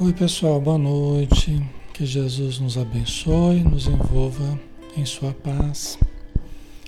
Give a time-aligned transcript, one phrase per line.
[0.00, 1.60] Oi, pessoal, boa noite.
[1.92, 4.56] Que Jesus nos abençoe, nos envolva
[4.96, 5.98] em Sua paz.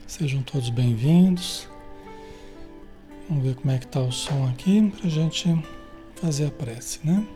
[0.07, 1.69] Sejam todos bem-vindos.
[3.29, 5.65] Vamos ver como é que está o som aqui para a gente
[6.15, 7.27] fazer a prece, né?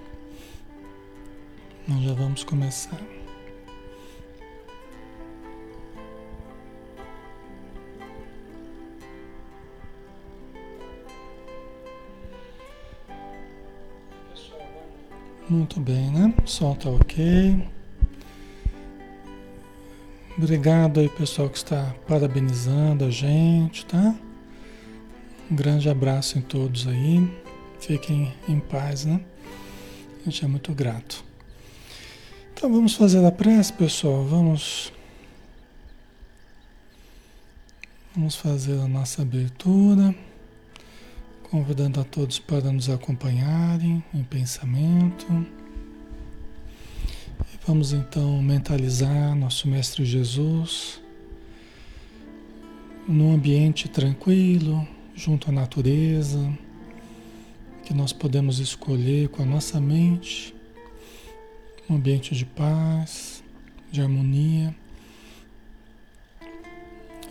[1.88, 3.13] Nós já vamos começar.
[15.54, 16.34] Muito bem, né?
[16.44, 17.64] O som tá ok.
[20.36, 24.16] Obrigado aí, pessoal, que está parabenizando a gente, tá?
[25.48, 27.32] Um grande abraço em todos aí.
[27.78, 29.20] Fiquem em paz, né?
[30.20, 31.24] A gente é muito grato.
[32.52, 34.24] Então vamos fazer a prece, pessoal.
[34.24, 34.92] Vamos.
[38.12, 40.12] Vamos fazer a nossa abertura
[41.54, 45.24] convidando a todos para nos acompanharem em pensamento.
[47.54, 51.00] E vamos então mentalizar nosso Mestre Jesus
[53.06, 54.84] num ambiente tranquilo,
[55.14, 56.52] junto à natureza,
[57.84, 60.52] que nós podemos escolher com a nossa mente,
[61.88, 63.44] um ambiente de paz,
[63.92, 64.74] de harmonia.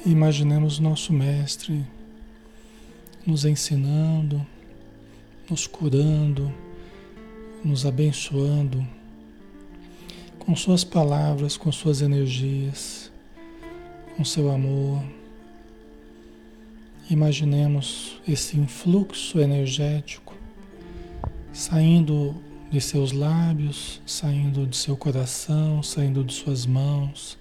[0.06, 1.86] E imaginemos nosso Mestre
[3.26, 4.46] nos ensinando,
[5.50, 6.54] nos curando,
[7.64, 8.86] nos abençoando
[10.40, 13.12] com Suas palavras, com Suas energias,
[14.18, 15.02] com seu amor.
[17.10, 20.36] Imaginemos esse influxo energético
[21.54, 22.36] saindo
[22.70, 27.38] de seus lábios, saindo de seu coração, saindo de suas mãos,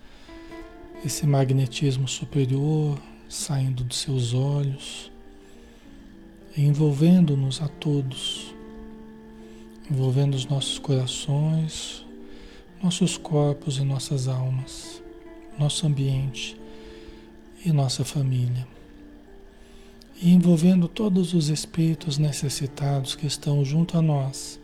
[1.04, 5.11] esse magnetismo superior saindo de seus olhos
[6.56, 8.54] envolvendo-nos a todos,
[9.90, 12.04] envolvendo os nossos corações,
[12.82, 15.02] nossos corpos e nossas almas,
[15.58, 16.56] nosso ambiente
[17.64, 18.66] e nossa família.
[20.20, 24.60] E envolvendo todos os espíritos necessitados que estão junto a nós,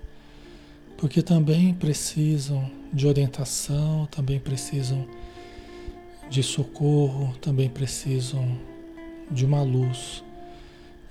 [0.96, 5.06] porque também precisam de orientação, também precisam
[6.28, 8.58] de socorro, também precisam
[9.30, 10.22] de uma luz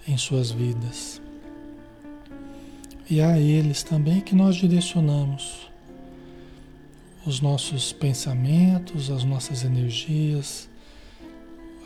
[0.07, 1.21] em suas vidas.
[3.09, 5.69] E a eles também que nós direcionamos
[7.25, 10.69] os nossos pensamentos, as nossas energias,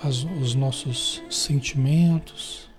[0.03, 2.69] as, os nossos sentimentos,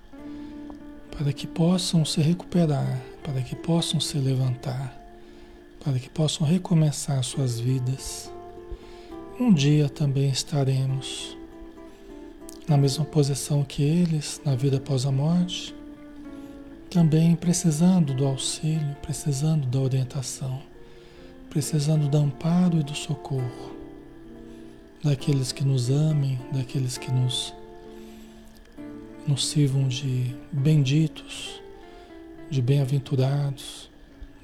[1.16, 4.96] para que possam se recuperar, para que possam se levantar,
[5.84, 8.30] para que possam recomeçar suas vidas.
[9.38, 11.36] Um dia também estaremos
[12.68, 15.74] na mesma posição que eles na vida após a morte,
[16.88, 20.62] também precisando do auxílio, precisando da orientação,
[21.50, 23.72] precisando do amparo e do socorro
[25.02, 27.52] daqueles que nos amem, daqueles que nos,
[29.26, 31.60] nos sirvam de benditos,
[32.48, 33.90] de bem-aventurados,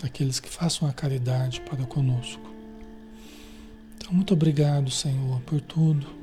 [0.03, 2.53] daqueles que façam a caridade para conosco.
[3.97, 6.18] Então, muito obrigado, Senhor, por tudo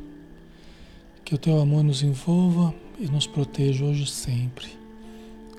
[1.25, 4.67] que o teu amor nos envolva e nos proteja hoje e sempre.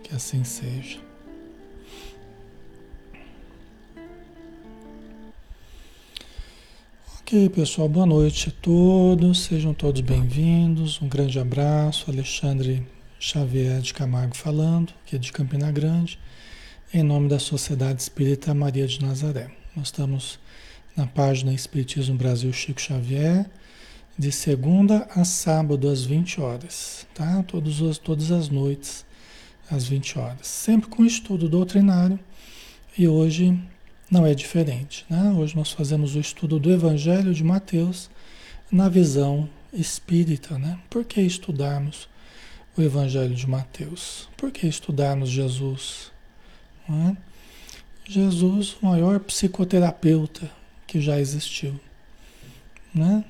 [0.04, 1.00] Que assim seja.
[7.18, 9.40] Ok, pessoal, boa noite a todos.
[9.40, 11.02] Sejam todos bem-vindos.
[11.02, 12.08] Um grande abraço.
[12.08, 12.86] Alexandre
[13.18, 16.16] Xavier de Camargo falando, aqui de Campina Grande,
[16.94, 19.50] em nome da Sociedade Espírita Maria de Nazaré.
[19.74, 20.38] Nós estamos
[20.96, 23.50] na página Espiritismo Brasil Chico Xavier
[24.18, 27.42] de segunda a sábado às 20 horas, tá?
[27.42, 29.04] Todos os, todas as noites
[29.70, 32.18] às 20 horas, sempre com estudo doutrinário.
[32.96, 33.58] E hoje
[34.10, 35.34] não é diferente, né?
[35.36, 38.08] Hoje nós fazemos o estudo do Evangelho de Mateus
[38.70, 40.78] na visão espírita, né?
[40.88, 42.08] Por que estudarmos
[42.76, 44.28] o Evangelho de Mateus?
[44.36, 46.10] Por que estudarmos Jesus?
[46.88, 47.16] É?
[48.08, 50.50] Jesus, o maior psicoterapeuta
[50.86, 51.78] que já existiu,
[52.94, 53.24] né?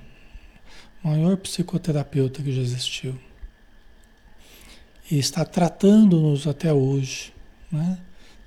[1.07, 3.17] Maior psicoterapeuta que já existiu.
[5.09, 7.33] E está tratando-nos até hoje,
[7.71, 7.99] né?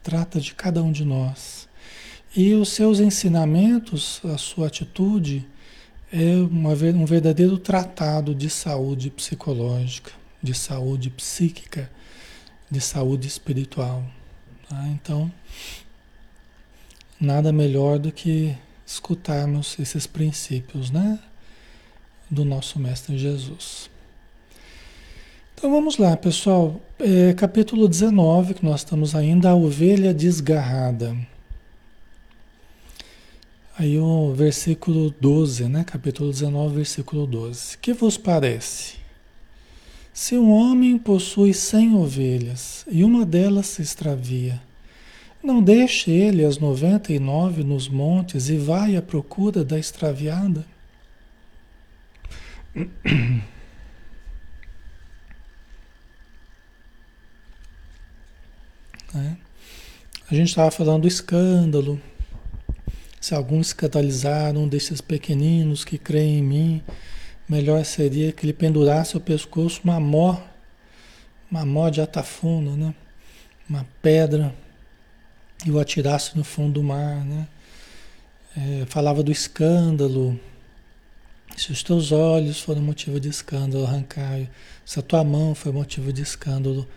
[0.04, 1.70] trata de cada um de nós.
[2.36, 5.48] E os seus ensinamentos, a sua atitude,
[6.12, 10.12] é uma, um verdadeiro tratado de saúde psicológica,
[10.44, 11.90] de saúde psíquica,
[12.70, 14.04] de saúde espiritual.
[14.68, 14.86] Tá?
[14.90, 15.32] Então,
[17.20, 18.54] nada melhor do que
[18.86, 21.20] escutarmos esses princípios, né?
[22.30, 23.90] Do nosso Mestre Jesus.
[25.56, 26.80] Então vamos lá, pessoal.
[26.98, 31.18] É, capítulo 19, que nós estamos ainda, a ovelha desgarrada.
[33.78, 35.84] Aí o versículo 12, né?
[35.84, 37.78] Capítulo 19, versículo 12.
[37.78, 38.96] Que vos parece?
[40.14, 44.62] Se um homem possui cem ovelhas e uma delas se extravia,
[45.42, 50.66] não deixe ele as noventa e nove nos montes e vai à procura da extraviada?
[59.16, 59.36] É.
[60.30, 62.00] A gente estava falando do escândalo.
[63.20, 66.84] Se algum escandalizar um desses pequeninos que creem em mim,
[67.48, 70.40] melhor seria que ele pendurasse ao pescoço uma mó,
[71.50, 72.94] uma mó de atafuna, né?
[73.68, 74.54] uma pedra,
[75.66, 77.26] e o atirasse no fundo do mar.
[77.26, 77.48] Né?
[78.56, 80.40] É, falava do escândalo.
[81.60, 84.50] Se os teus olhos foram motivo de escândalo, arrancai.
[84.86, 86.88] Se a tua mão foi motivo de escândalo,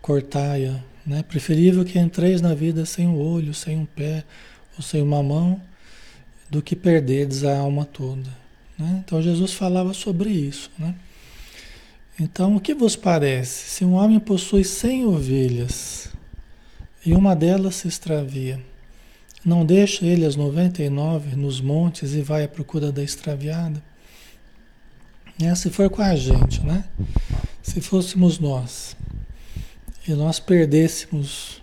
[0.00, 0.82] cortai-a.
[1.06, 1.22] Né?
[1.22, 4.24] Preferível que entreis na vida sem um olho, sem um pé
[4.76, 5.62] ou sem uma mão,
[6.50, 8.28] do que perderdes a alma toda.
[8.76, 9.04] Né?
[9.06, 10.68] Então Jesus falava sobre isso.
[10.76, 10.96] Né?
[12.18, 13.70] Então, o que vos parece?
[13.70, 16.10] Se um homem possui cem ovelhas
[17.06, 18.60] e uma delas se extravia,
[19.44, 23.91] não deixa ele as 99 nos montes e vai à procura da extraviada?
[25.44, 26.84] É, se for com a gente, né?
[27.62, 28.96] Se fôssemos nós,
[30.06, 31.60] e nós perdêssemos.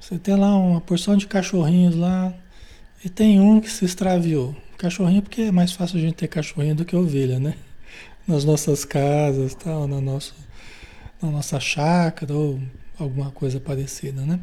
[0.00, 2.32] Você tem lá uma porção de cachorrinhos lá
[3.04, 4.56] e tem um que se extraviou.
[4.76, 7.54] Cachorrinho porque é mais fácil a gente ter cachorrinho do que ovelha, né?
[8.26, 10.34] Nas nossas casas, tal, na nossa,
[11.20, 12.60] na nossa chácara ou
[12.98, 14.40] alguma coisa parecida, né?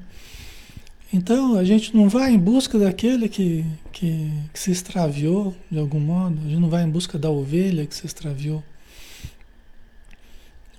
[1.16, 5.98] Então a gente não vai em busca daquele que, que, que se extraviou de algum
[5.98, 8.62] modo, a gente não vai em busca da ovelha que se extraviou.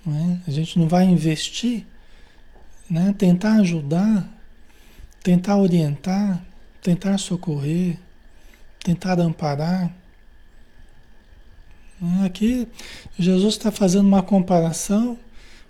[0.07, 0.37] É?
[0.47, 1.87] A gente não vai investir
[2.87, 3.15] né?
[3.17, 4.31] tentar ajudar,
[5.23, 6.45] tentar orientar,
[6.83, 7.97] tentar socorrer,
[8.83, 9.91] tentar amparar.
[11.99, 12.25] Né?
[12.27, 12.67] Aqui
[13.17, 15.17] Jesus está fazendo uma comparação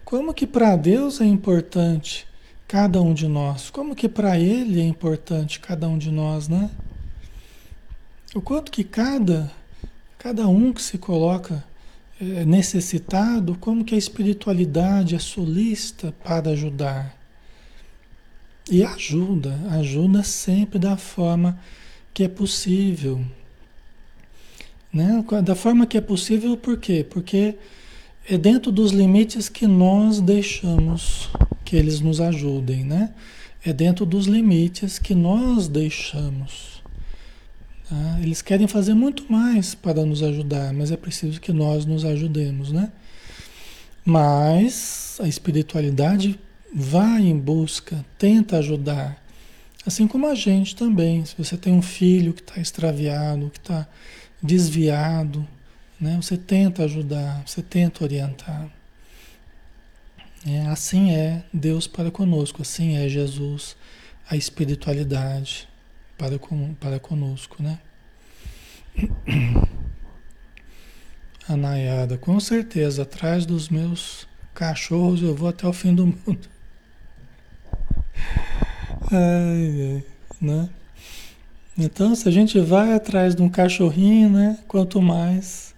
[0.03, 2.27] como que para Deus é importante
[2.67, 6.69] cada um de nós, como que para Ele é importante cada um de nós, né?
[8.35, 9.51] O quanto que cada,
[10.17, 11.63] cada um que se coloca
[12.19, 17.15] é, necessitado, como que a espiritualidade é solista para ajudar.
[18.69, 21.57] E ajuda, ajuda sempre da forma
[22.13, 23.23] que é possível.
[24.91, 25.23] Né?
[25.43, 27.05] Da forma que é possível, por quê?
[27.09, 27.57] Porque
[28.29, 31.29] é dentro dos limites que nós deixamos
[31.63, 33.13] que eles nos ajudem, né?
[33.65, 36.81] É dentro dos limites que nós deixamos.
[37.89, 38.19] Tá?
[38.21, 42.71] Eles querem fazer muito mais para nos ajudar, mas é preciso que nós nos ajudemos,
[42.71, 42.91] né?
[44.05, 46.39] Mas a espiritualidade
[46.73, 49.21] vai em busca, tenta ajudar.
[49.85, 51.25] Assim como a gente também.
[51.25, 53.87] Se você tem um filho que está extraviado, que está
[54.41, 55.47] desviado,
[55.99, 56.17] né?
[56.21, 58.69] você tenta ajudar, você tenta orientar.
[60.45, 63.75] É, assim é Deus para conosco, assim é Jesus,
[64.29, 65.67] a espiritualidade
[66.17, 67.79] para, com, para conosco, né?
[71.49, 76.39] A Nayada, com certeza, atrás dos meus cachorros eu vou até o fim do mundo.
[79.09, 80.03] Ai, ai,
[80.41, 80.69] né?
[81.77, 84.59] Então, se a gente vai atrás de um cachorrinho, né?
[84.67, 85.73] Quanto mais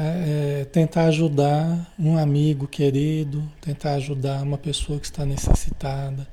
[0.00, 6.28] é, é, tentar ajudar um amigo querido, tentar ajudar uma pessoa que está necessitada.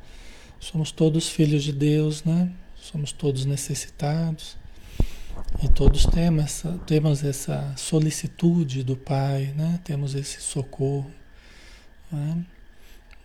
[0.60, 2.52] Somos todos filhos de Deus, né?
[2.76, 4.56] Somos todos necessitados.
[5.64, 9.80] E todos temos essa, temos essa solicitude do Pai, né?
[9.84, 11.12] Temos esse socorro.
[12.12, 12.46] Né?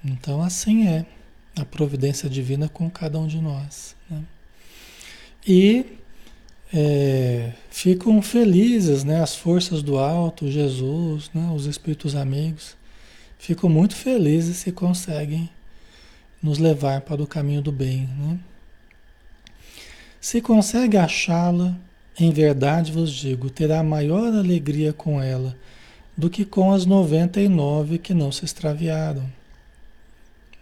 [0.03, 1.05] Então assim é
[1.55, 3.95] a providência divina com cada um de nós.
[4.09, 4.25] Né?
[5.47, 6.00] E
[6.73, 9.21] é, ficam felizes, né?
[9.23, 11.51] As forças do alto, Jesus, né?
[11.55, 12.77] os espíritos amigos,
[13.39, 15.51] ficam muito felizes se conseguem
[16.43, 18.39] nos levar para o caminho do bem, né?
[20.21, 21.75] Se consegue achá-la,
[22.19, 25.57] em verdade vos digo, terá maior alegria com ela
[26.15, 29.27] do que com as 99 que não se extraviaram.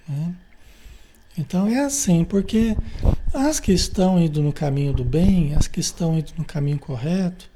[0.09, 0.35] Né?
[1.39, 2.77] Então é assim, porque
[3.33, 7.49] as que estão indo no caminho do bem, as que estão indo no caminho correto,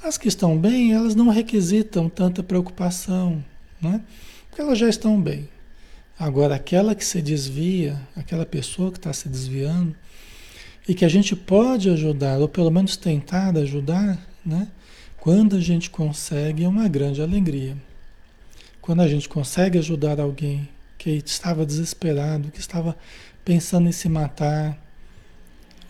[0.00, 3.44] as que estão bem, elas não requisitam tanta preocupação,
[3.82, 4.00] né?
[4.48, 5.48] porque elas já estão bem.
[6.16, 9.96] Agora, aquela que se desvia, aquela pessoa que está se desviando,
[10.86, 14.68] e que a gente pode ajudar, ou pelo menos tentar ajudar, né?
[15.18, 17.76] Quando a gente consegue, é uma grande alegria.
[18.80, 20.68] Quando a gente consegue ajudar alguém
[21.00, 22.94] que estava desesperado, que estava
[23.42, 24.78] pensando em se matar,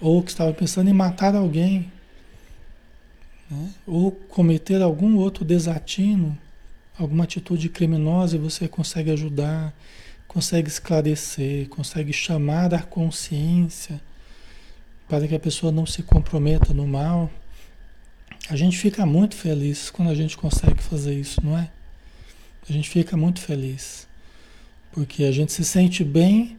[0.01, 1.91] ou que estava pensando em matar alguém,
[3.51, 3.75] né?
[3.85, 6.39] ou cometer algum outro desatino,
[6.97, 9.75] alguma atitude criminosa e você consegue ajudar,
[10.29, 14.01] consegue esclarecer, consegue chamar a consciência
[15.09, 17.29] para que a pessoa não se comprometa no mal.
[18.49, 21.69] A gente fica muito feliz quando a gente consegue fazer isso, não é?
[22.69, 24.09] A gente fica muito feliz.
[24.93, 26.59] Porque a gente se sente bem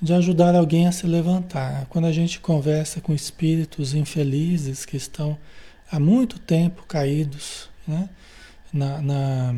[0.00, 1.86] de ajudar alguém a se levantar.
[1.86, 5.38] Quando a gente conversa com espíritos infelizes que estão
[5.90, 8.08] há muito tempo caídos né?
[8.72, 9.54] na, na,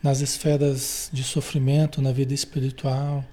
[0.00, 3.24] nas esferas de sofrimento, na vida espiritual,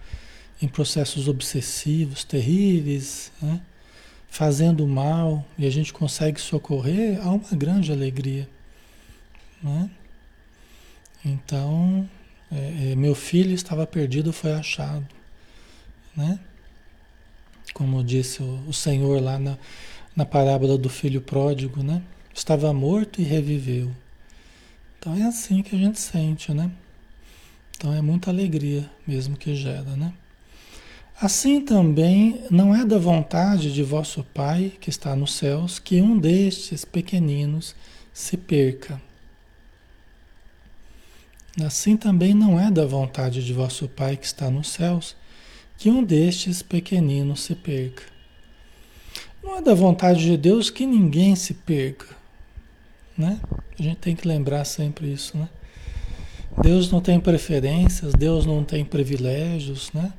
[0.60, 3.62] em processos obsessivos, terríveis, né?
[4.30, 8.50] fazendo mal, e a gente consegue socorrer, há uma grande alegria.
[9.62, 9.92] Né?
[11.24, 12.10] Então,
[12.54, 15.08] é, é, meu filho estava perdido, foi achado
[16.16, 16.40] né?
[17.74, 19.58] Como disse o, o Senhor lá na,
[20.16, 22.02] na parábola do filho pródigo, né?
[22.34, 23.92] Estava morto e reviveu.
[25.00, 26.72] Então é assim que a gente sente, né?
[27.76, 30.14] Então é muita alegria mesmo que gera, né?
[31.20, 36.18] Assim também não é da vontade de vosso Pai que está nos céus que um
[36.18, 37.76] destes pequeninos
[38.12, 39.02] se perca.
[41.62, 45.16] Assim também não é da vontade de vosso Pai que está nos céus
[45.78, 48.04] que um destes pequeninos se perca.
[49.44, 52.08] Não é da vontade de Deus que ninguém se perca,
[53.18, 53.40] né?
[53.78, 55.50] A gente tem que lembrar sempre isso, né?
[56.62, 60.14] Deus não tem preferências, Deus não tem privilégios, né?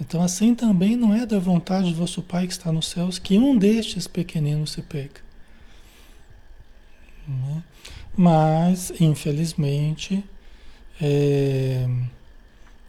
[0.00, 3.38] Então assim também não é da vontade de vosso Pai que está nos céus que
[3.38, 5.22] um destes pequeninos se perca.
[7.26, 7.62] Né?
[8.16, 10.24] Mas, infelizmente,
[11.00, 11.86] é,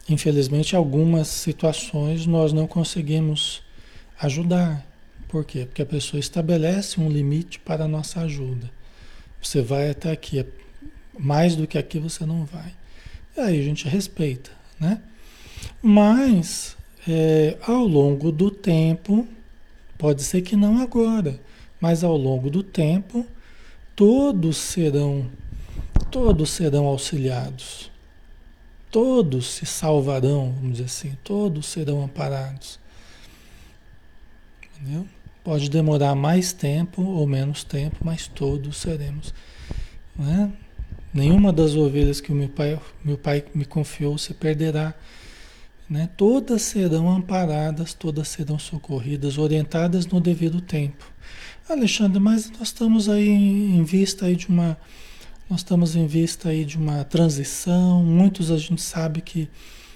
[0.10, 3.62] Infelizmente, algumas situações nós não conseguimos
[4.22, 4.86] ajudar.
[5.28, 5.66] Por quê?
[5.66, 8.72] Porque a pessoa estabelece um limite para a nossa ajuda.
[9.42, 10.46] Você vai até aqui,
[11.20, 12.74] mais do que aqui você não vai.
[13.36, 14.50] E aí a gente respeita,
[14.80, 15.02] né?
[15.82, 19.28] Mas, é, ao longo do tempo,
[19.98, 21.38] pode ser que não agora,
[21.82, 23.26] mas ao longo do tempo,
[23.94, 25.30] todos serão,
[26.10, 27.92] todos serão auxiliados
[28.92, 32.80] todos se salvarão, vamos dizer assim, todos serão amparados.
[34.64, 35.08] Entendeu?
[35.44, 39.34] Pode demorar mais tempo ou menos tempo, mas todos seremos.
[40.16, 40.52] Né?
[41.14, 44.94] Nenhuma das ovelhas que o meu pai, meu pai me confiou se perderá.
[45.90, 46.10] Né?
[46.18, 51.10] Todas serão amparadas, todas serão socorridas, orientadas no devido tempo.
[51.70, 54.78] Alexandre, mas nós estamos aí em vista aí de uma
[55.50, 59.50] nós estamos em vista aí de uma transição, muitos a gente sabe que,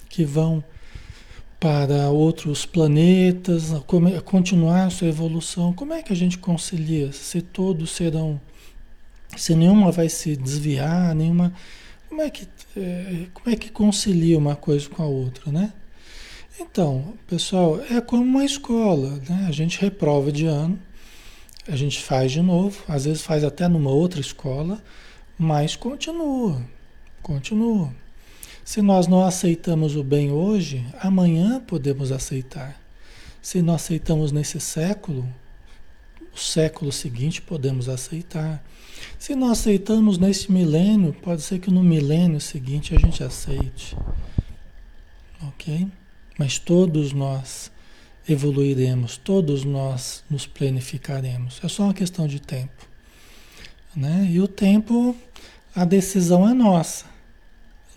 [0.07, 0.63] que vão
[1.59, 3.65] para outros planetas,
[4.25, 5.73] continuar sua evolução.
[5.73, 7.11] Como é que a gente concilia?
[7.11, 8.39] Se todos serão,
[9.35, 11.53] se nenhuma vai se desviar, nenhuma,
[12.07, 15.73] como é que é, como é que concilia uma coisa com a outra, né?
[16.59, 19.45] Então, pessoal, é como uma escola, né?
[19.47, 20.79] A gente reprova de ano,
[21.67, 24.81] a gente faz de novo, às vezes faz até numa outra escola
[25.41, 26.61] mas continua,
[27.23, 27.91] continua.
[28.63, 32.79] Se nós não aceitamos o bem hoje, amanhã podemos aceitar.
[33.41, 35.27] Se não aceitamos nesse século,
[36.31, 38.63] o século seguinte podemos aceitar.
[39.17, 43.97] Se não aceitamos nesse milênio, pode ser que no milênio seguinte a gente aceite.
[45.41, 45.87] Ok?
[46.37, 47.71] Mas todos nós
[48.29, 51.59] evoluiremos, todos nós nos planificaremos.
[51.63, 52.91] É só uma questão de tempo.
[53.95, 54.29] Né?
[54.31, 55.15] E o tempo
[55.75, 57.05] a decisão é nossa.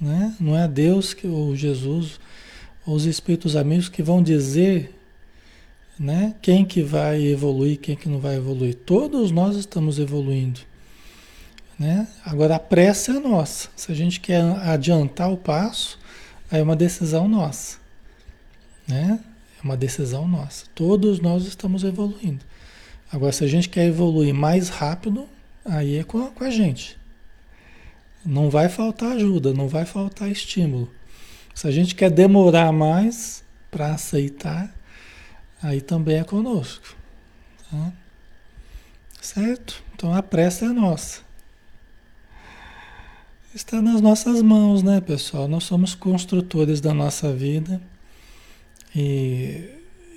[0.01, 0.35] Né?
[0.41, 2.19] Não é Deus que, ou Jesus
[2.87, 4.95] ou os espíritos amigos que vão dizer
[5.99, 8.75] né, quem que vai evoluir, quem que não vai evoluir.
[8.75, 10.61] Todos nós estamos evoluindo.
[11.79, 12.07] Né?
[12.25, 13.69] Agora a pressa é nossa.
[13.75, 15.99] Se a gente quer adiantar o passo,
[16.51, 17.79] aí é uma decisão nossa.
[18.87, 19.19] Né?
[19.59, 20.67] É uma decisão nossa.
[20.75, 22.45] Todos nós estamos evoluindo.
[23.11, 25.29] Agora, se a gente quer evoluir mais rápido,
[25.65, 26.99] aí é com a, com a gente.
[28.25, 30.91] Não vai faltar ajuda, não vai faltar estímulo.
[31.55, 34.75] Se a gente quer demorar mais para aceitar,
[35.63, 36.97] aí também é conosco.
[37.71, 37.93] Tá?
[39.21, 39.83] Certo?
[39.95, 41.21] Então a pressa é nossa.
[43.55, 45.47] Está nas nossas mãos, né, pessoal?
[45.47, 47.81] Nós somos construtores da nossa vida
[48.95, 49.71] e,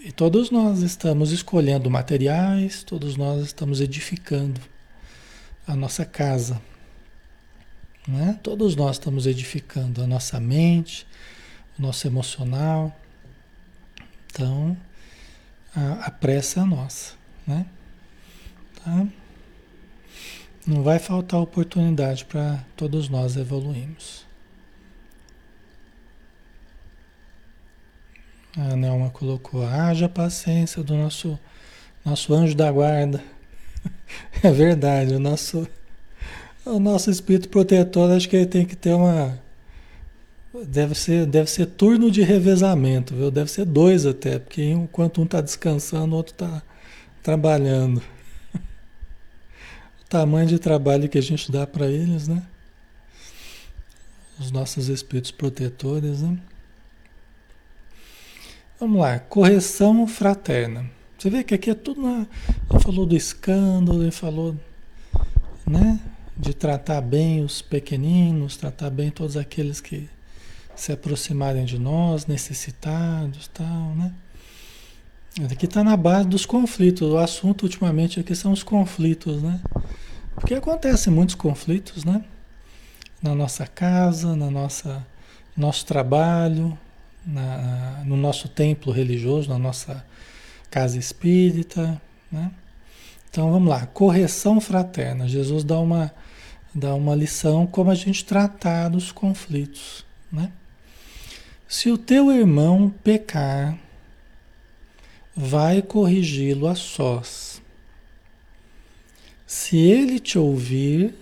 [0.03, 4.59] e todos nós estamos escolhendo materiais, todos nós estamos edificando
[5.67, 6.59] a nossa casa.
[8.07, 8.39] Né?
[8.41, 11.05] Todos nós estamos edificando a nossa mente,
[11.77, 12.95] o nosso emocional.
[14.27, 14.77] Então,
[15.75, 17.15] a, a pressa é nossa,
[17.45, 17.65] né?
[18.83, 19.07] Tá?
[20.65, 24.25] Não vai faltar oportunidade para todos nós evoluirmos.
[28.57, 31.39] A Nelma colocou, haja paciência do nosso,
[32.03, 33.23] nosso anjo da guarda.
[34.43, 35.67] É verdade, o nosso,
[36.71, 39.39] o nosso espírito protetor, acho que ele tem que ter uma.
[40.65, 43.29] Deve ser, deve ser turno de revezamento, viu?
[43.29, 46.63] Deve ser dois até, porque enquanto um está descansando, o outro está
[47.21, 48.01] trabalhando.
[48.55, 52.41] O tamanho de trabalho que a gente dá para eles, né?
[54.39, 56.39] Os nossos espíritos protetores, né?
[58.79, 60.89] Vamos lá, correção fraterna.
[61.17, 62.01] Você vê que aqui é tudo.
[62.01, 62.27] Na,
[62.69, 64.55] ele falou do escândalo, ele falou,
[65.65, 65.99] né?
[66.37, 70.07] De tratar bem os pequeninos, tratar bem todos aqueles que
[70.75, 74.13] se aproximarem de nós, necessitados, tal, né?
[75.51, 77.11] Aqui está na base dos conflitos.
[77.11, 79.59] O assunto ultimamente aqui são os conflitos, né?
[80.35, 82.23] Porque acontecem muitos conflitos, né?
[83.21, 85.05] Na nossa casa, na nossa
[85.57, 86.77] nosso trabalho,
[87.25, 90.05] na, no nosso templo religioso, na nossa
[90.69, 91.99] casa espírita.
[92.31, 92.51] Né?
[93.29, 95.27] Então vamos lá, correção fraterna.
[95.27, 96.13] Jesus dá uma,
[96.77, 100.05] dá uma lição como a gente tratar dos conflitos.
[100.31, 100.51] Né?
[101.67, 103.77] Se o teu irmão pecar,
[105.35, 107.61] vai corrigi-lo a sós.
[109.45, 111.15] Se ele te ouvir,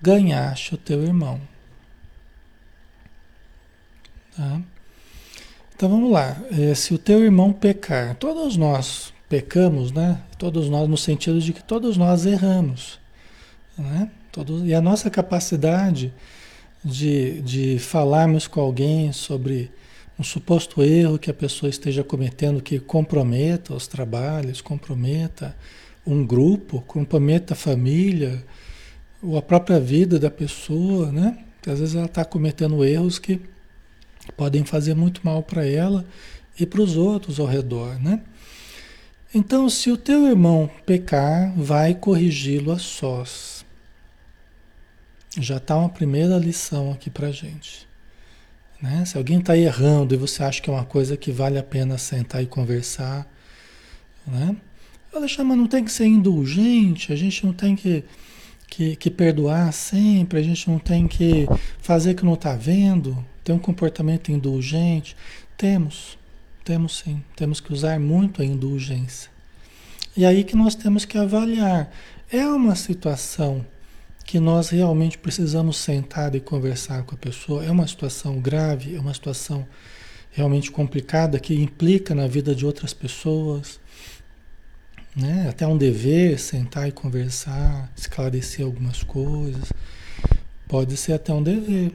[0.00, 1.40] ganhaste o teu irmão.
[4.34, 4.62] Tá?
[5.74, 6.36] Então vamos lá.
[6.50, 10.22] É, se o teu irmão pecar, todos nós pecamos, né?
[10.38, 12.98] Todos nós, no sentido de que todos nós erramos.
[13.76, 14.10] Né?
[14.32, 16.12] Todos, e a nossa capacidade
[16.84, 19.70] de, de falarmos com alguém sobre
[20.18, 25.56] um suposto erro que a pessoa esteja cometendo que comprometa os trabalhos, comprometa
[26.06, 28.44] um grupo, comprometa a família,
[29.22, 31.38] ou a própria vida da pessoa, né?
[31.56, 33.40] Porque às vezes ela está cometendo erros que
[34.36, 36.06] podem fazer muito mal para ela
[36.58, 38.20] e para os outros ao redor, né?
[39.34, 43.59] Então, se o teu irmão pecar, vai corrigi-lo a sós.
[45.38, 47.86] Já está uma primeira lição aqui para gente.
[48.80, 49.04] Né?
[49.04, 51.98] Se alguém está errando e você acha que é uma coisa que vale a pena
[51.98, 53.26] sentar e conversar,
[54.26, 54.56] né?
[55.12, 58.04] Alexandre, mas não tem que ser indulgente, a gente não tem que,
[58.68, 61.48] que, que perdoar sempre, a gente não tem que
[61.80, 63.24] fazer que não está vendo.
[63.42, 65.16] Tem um comportamento indulgente?
[65.56, 66.16] Temos,
[66.64, 67.22] temos sim.
[67.34, 69.30] Temos que usar muito a indulgência.
[70.16, 71.90] E aí que nós temos que avaliar.
[72.30, 73.66] É uma situação
[74.30, 77.64] que nós realmente precisamos sentar e conversar com a pessoa?
[77.64, 78.94] É uma situação grave?
[78.94, 79.66] É uma situação
[80.30, 83.80] realmente complicada que implica na vida de outras pessoas?
[85.16, 85.48] Né?
[85.48, 89.72] Até um dever sentar e conversar, esclarecer algumas coisas.
[90.68, 91.90] Pode ser até um dever,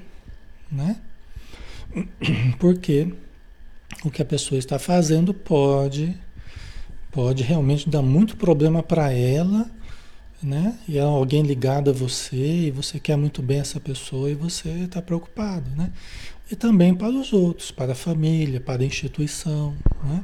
[0.70, 0.98] né?
[2.60, 3.14] Porque
[4.04, 6.14] o que a pessoa está fazendo pode
[7.14, 9.72] pode realmente dar muito problema para ela,
[10.46, 10.78] né?
[10.88, 12.36] E é alguém ligado a você
[12.68, 15.92] e você quer muito bem essa pessoa e você está preocupado, né?
[16.52, 20.24] E também para os outros, para a família, para a instituição, né?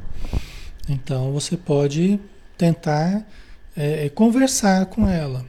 [0.88, 2.20] Então você pode
[2.56, 3.28] tentar
[3.76, 5.44] é, conversar com ela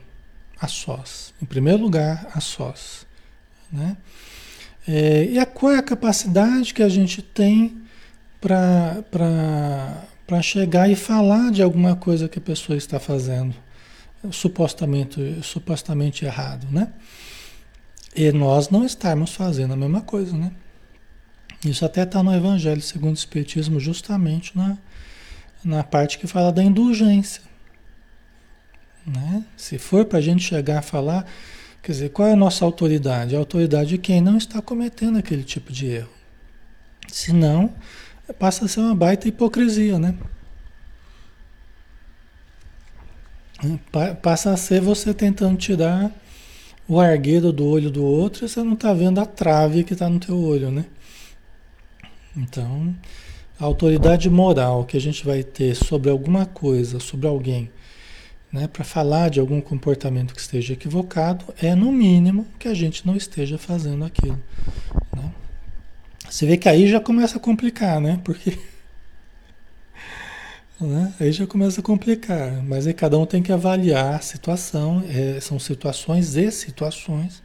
[0.59, 1.35] a sós.
[1.43, 3.07] Em primeiro lugar, a sós,
[3.71, 3.99] né?
[4.89, 7.83] É, e a, qual é a capacidade que a gente tem
[8.41, 9.05] para
[10.41, 13.55] chegar e falar de alguma coisa que a pessoa está fazendo
[14.31, 16.93] supostamente, supostamente errado, né?
[18.15, 20.53] E nós não estarmos fazendo a mesma coisa, né?
[21.65, 24.77] Isso até está no Evangelho segundo o Espiritismo, justamente na,
[25.65, 27.43] na parte que fala da indulgência.
[29.07, 29.45] Né?
[29.57, 31.27] Se for para a gente chegar a falar,
[31.83, 33.35] Quer dizer, qual é a nossa autoridade?
[33.35, 36.13] A autoridade de quem não está cometendo aquele tipo de erro.
[37.09, 37.75] Senão,
[38.39, 40.15] passa a ser uma baita hipocrisia, né?
[44.21, 46.11] Passa a ser você tentando tirar
[46.89, 50.09] o argueiro do olho do outro e você não está vendo a trave que está
[50.09, 50.85] no teu olho, né?
[52.37, 52.95] Então,
[53.61, 57.71] a autoridade moral que a gente vai ter sobre alguma coisa, sobre alguém,
[58.53, 63.07] né, para falar de algum comportamento que esteja equivocado, é no mínimo que a gente
[63.07, 64.39] não esteja fazendo aquilo.
[65.17, 65.33] Né?
[66.29, 68.21] Você vê que aí já começa a complicar, né?
[68.25, 68.59] Porque.
[70.83, 71.15] Né?
[71.21, 72.63] Aí já começa a complicar.
[72.63, 75.03] Mas aí cada um tem que avaliar a situação.
[75.09, 77.43] É, são situações e situações.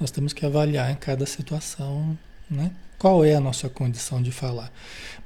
[0.00, 2.16] Nós temos que avaliar em cada situação
[2.52, 2.70] né?
[2.98, 4.70] Qual é a nossa condição de falar?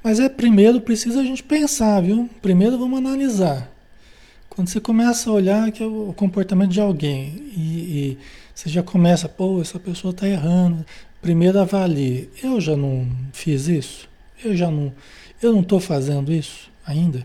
[0.03, 2.29] Mas é primeiro precisa a gente pensar, viu?
[2.41, 3.69] Primeiro vamos analisar.
[4.49, 8.17] Quando você começa a olhar que é o comportamento de alguém e, e
[8.55, 10.83] você já começa, pô, essa pessoa está errando.
[11.21, 12.29] Primeiro avalie.
[12.41, 14.09] Eu já não fiz isso?
[14.43, 14.91] Eu já não,
[15.41, 17.23] eu não estou fazendo isso ainda?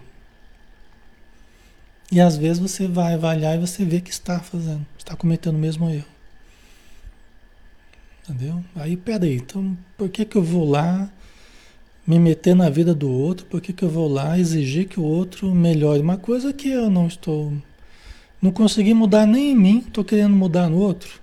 [2.12, 5.59] E às vezes você vai avaliar e você vê que está fazendo, está cometendo o
[5.59, 6.05] mesmo erro.
[8.22, 8.62] Entendeu?
[8.77, 11.11] Aí, peraí, então por que, que eu vou lá
[12.07, 13.46] me meter na vida do outro?
[13.46, 16.03] Por que, que eu vou lá exigir que o outro melhore?
[16.03, 17.51] Uma coisa que eu não estou.
[18.42, 21.18] Não consegui mudar nem em mim, estou querendo mudar no outro.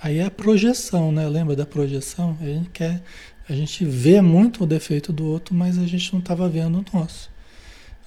[0.00, 1.28] Aí é a projeção, né?
[1.28, 2.38] Lembra da projeção?
[2.40, 3.02] A gente quer.
[3.48, 6.96] A gente vê muito o defeito do outro, mas a gente não estava vendo o
[6.96, 7.28] nosso.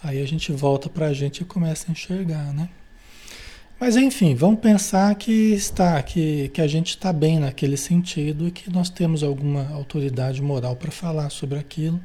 [0.01, 2.69] Aí a gente volta para a gente e começa a enxergar, né?
[3.79, 8.51] Mas enfim, vamos pensar que está, que, que a gente está bem naquele sentido e
[8.51, 11.99] que nós temos alguma autoridade moral para falar sobre aquilo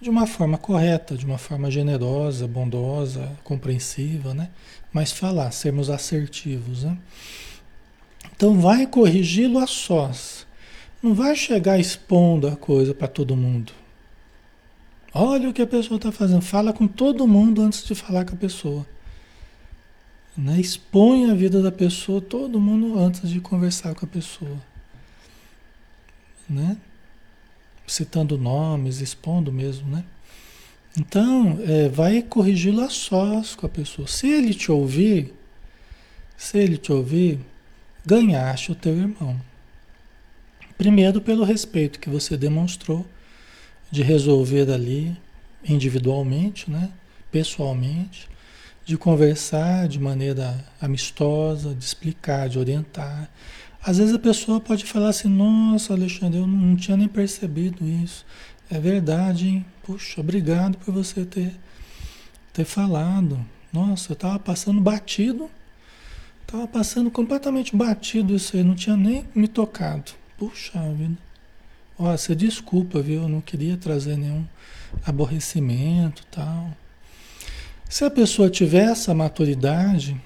[0.00, 4.50] de uma forma correta, de uma forma generosa, bondosa, compreensiva, né?
[4.92, 6.96] Mas falar, sermos assertivos, né?
[8.36, 10.46] Então vai corrigi-lo a sós.
[11.02, 13.72] Não vai chegar expondo a coisa para todo mundo.
[15.20, 16.42] Olha o que a pessoa está fazendo.
[16.42, 18.86] Fala com todo mundo antes de falar com a pessoa.
[20.36, 20.60] Né?
[20.60, 24.56] Expõe a vida da pessoa, todo mundo, antes de conversar com a pessoa.
[26.48, 26.76] Né?
[27.84, 30.04] Citando nomes, expondo mesmo, né?
[30.96, 34.06] Então, é, vai corrigi-lo a sós com a pessoa.
[34.06, 35.34] Se ele te ouvir,
[36.36, 37.40] se ele te ouvir,
[38.06, 39.40] ganhaste o teu irmão.
[40.76, 43.04] Primeiro, pelo respeito que você demonstrou
[43.90, 45.16] de resolver ali
[45.64, 46.90] individualmente, né?
[47.30, 48.28] pessoalmente
[48.88, 53.28] de conversar de maneira amistosa, de explicar, de orientar.
[53.82, 58.24] Às vezes a pessoa pode falar assim: Nossa, Alexandre, eu não tinha nem percebido isso.
[58.70, 59.66] É verdade, hein?
[59.82, 61.54] Puxa, obrigado por você ter,
[62.50, 63.38] ter falado.
[63.70, 65.50] Nossa, eu estava passando batido,
[66.40, 70.12] estava passando completamente batido isso aí, não tinha nem me tocado.
[70.38, 71.27] Puxa vida.
[71.98, 73.22] Ó, você desculpa, viu?
[73.22, 74.44] Eu não queria trazer nenhum
[75.04, 76.70] aborrecimento tal.
[77.88, 80.20] Se a pessoa tiver essa maturidade,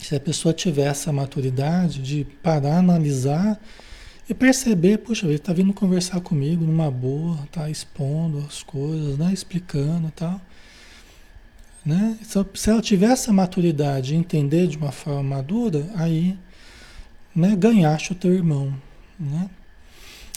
[0.00, 3.60] se a pessoa tiver essa maturidade de parar, analisar
[4.28, 9.32] e perceber, puxa, ele está vindo conversar comigo numa boa, está expondo as coisas, né?
[9.32, 10.40] explicando e tal.
[11.84, 12.18] Né?
[12.54, 16.36] Se ela tiver essa maturidade e entender de uma forma madura, aí
[17.34, 18.74] né, ganhaste o teu irmão.
[19.18, 19.48] Né?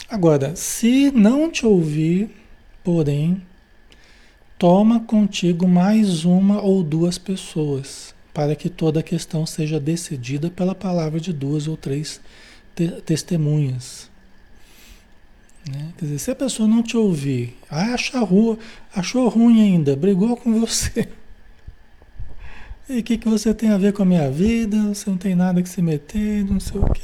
[0.08, 2.30] Agora, se não te ouvir,
[2.84, 3.42] porém,
[4.58, 10.74] Toma contigo mais uma ou duas pessoas, para que toda a questão seja decidida pela
[10.74, 12.22] palavra de duas ou três
[12.74, 14.10] te testemunhas.
[15.70, 15.92] Né?
[15.98, 18.58] Quer dizer, se a pessoa não te ouvir, acha rua,
[18.94, 21.08] achou ruim ainda, brigou com você.
[22.88, 24.80] E o que, que você tem a ver com a minha vida?
[24.94, 27.02] Você não tem nada que se meter, não sei o quê.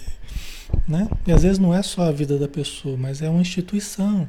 [0.86, 1.08] Né?
[1.26, 4.28] E às vezes não é só a vida da pessoa, mas é uma instituição.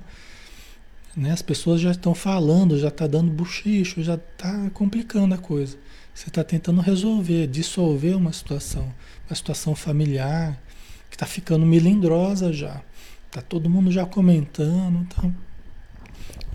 [1.15, 1.31] Né?
[1.31, 5.77] As pessoas já estão falando, já está dando buchicho, já está complicando a coisa.
[6.13, 8.93] Você está tentando resolver, dissolver uma situação,
[9.27, 10.59] uma situação familiar
[11.09, 12.81] que está ficando melindrosa já.
[13.27, 15.35] Está todo mundo já comentando, então,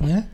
[0.00, 0.28] né?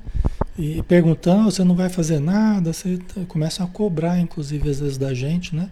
[0.59, 4.99] E perguntando, você não vai fazer nada, você tá, começam a cobrar, inclusive, às vezes
[4.99, 5.71] da gente, né?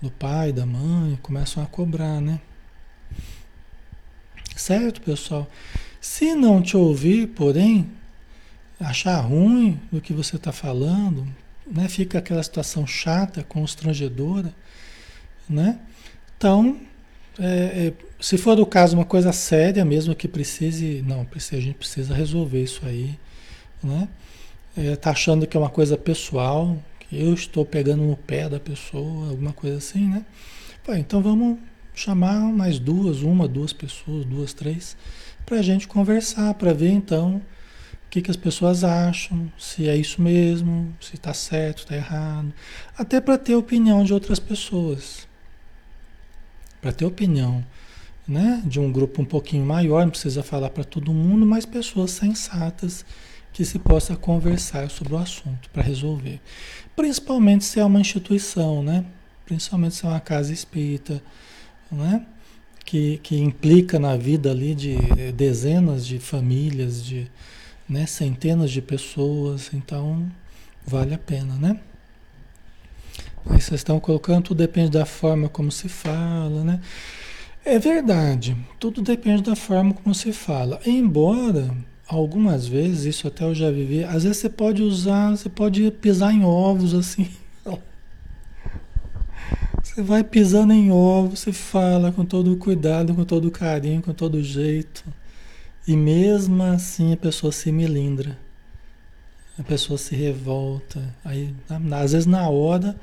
[0.00, 2.40] Do pai, da mãe, começam a cobrar, né?
[4.58, 5.48] Certo, pessoal?
[6.00, 7.88] Se não te ouvir, porém,
[8.80, 11.26] achar ruim do que você está falando,
[11.64, 11.88] né?
[11.88, 14.52] fica aquela situação chata, constrangedora,
[15.48, 15.78] né?
[16.36, 16.76] Então,
[17.38, 21.64] é, é, se for do caso uma coisa séria mesmo que precise, não, precisa, a
[21.64, 23.16] gente precisa resolver isso aí,
[23.82, 24.08] né?
[24.76, 28.58] É, tá achando que é uma coisa pessoal, que eu estou pegando no pé da
[28.58, 30.24] pessoa, alguma coisa assim, né?
[30.82, 31.58] Pô, então vamos
[31.98, 34.96] chamar mais duas, uma, duas pessoas, duas, três,
[35.44, 39.96] para a gente conversar, para ver então o que, que as pessoas acham, se é
[39.96, 42.52] isso mesmo, se está certo, está errado.
[42.96, 45.26] Até para ter opinião de outras pessoas.
[46.80, 47.64] Para ter opinião
[48.26, 52.12] né, de um grupo um pouquinho maior, não precisa falar para todo mundo, mas pessoas
[52.12, 53.04] sensatas
[53.52, 56.40] que se possa conversar sobre o assunto para resolver.
[56.94, 59.04] Principalmente se é uma instituição, né?
[59.44, 61.22] Principalmente se é uma casa espírita,
[61.90, 62.26] né?
[62.88, 64.96] que, que implica na vida ali de
[65.32, 67.30] dezenas de famílias, de
[67.86, 70.26] né, centenas de pessoas, então
[70.86, 71.78] vale a pena, né?
[73.44, 76.80] Aí vocês estão colocando, tudo depende da forma como se fala, né?
[77.62, 80.80] É verdade, tudo depende da forma como se fala.
[80.86, 81.70] Embora
[82.06, 86.32] algumas vezes, isso até eu já vivi, às vezes você pode usar, você pode pisar
[86.32, 87.28] em ovos assim.
[89.98, 94.40] Você vai pisando em ovos, você fala com todo cuidado, com todo carinho, com todo
[94.40, 95.04] jeito.
[95.88, 98.38] E mesmo assim a pessoa se melindra.
[99.58, 101.02] A pessoa se revolta.
[101.24, 102.94] Aí, às vezes na hora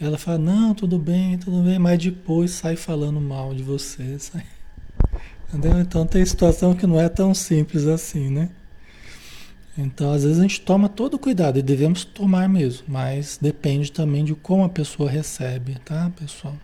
[0.00, 4.16] ela fala, não, tudo bem, tudo bem, mas depois sai falando mal de você.
[4.18, 4.46] Sai.
[5.46, 5.78] Entendeu?
[5.78, 8.48] Então tem situação que não é tão simples assim, né?
[9.82, 13.90] Então, às vezes a gente toma todo o cuidado e devemos tomar mesmo, mas depende
[13.90, 16.54] também de como a pessoa recebe, tá, pessoal?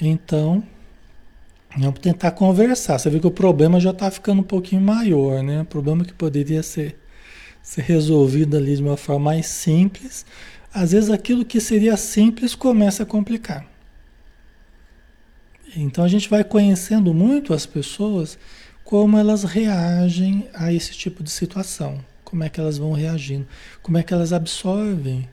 [0.00, 0.62] Então,
[1.76, 2.98] vamos tentar conversar.
[2.98, 5.62] Você vê que o problema já está ficando um pouquinho maior, né?
[5.62, 6.98] O problema que poderia ser,
[7.62, 10.26] ser resolvido ali de uma forma mais simples,
[10.74, 13.64] às vezes aquilo que seria simples começa a complicar.
[15.76, 18.36] Então a gente vai conhecendo muito as pessoas,
[18.88, 23.46] como elas reagem a esse tipo de situação, como é que elas vão reagindo,
[23.82, 25.28] como é que elas absorvem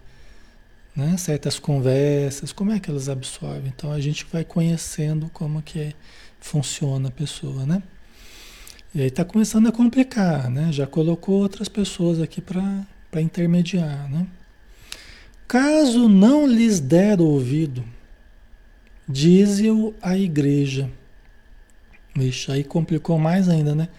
[0.94, 3.72] né, certas conversas, como é que elas absorvem.
[3.74, 5.96] Então a gente vai conhecendo como que
[6.38, 7.82] funciona a pessoa, né?
[8.94, 10.74] E aí está começando a complicar, né?
[10.74, 14.28] Já colocou outras pessoas aqui para intermediar, né?
[15.48, 17.86] Caso não lhes der ouvido,
[19.08, 20.92] dize-o à igreja.
[22.16, 23.90] Vixe, aí complicou mais ainda, né?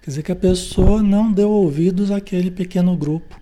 [0.00, 3.38] Quer dizer que a pessoa não deu ouvidos àquele pequeno grupo,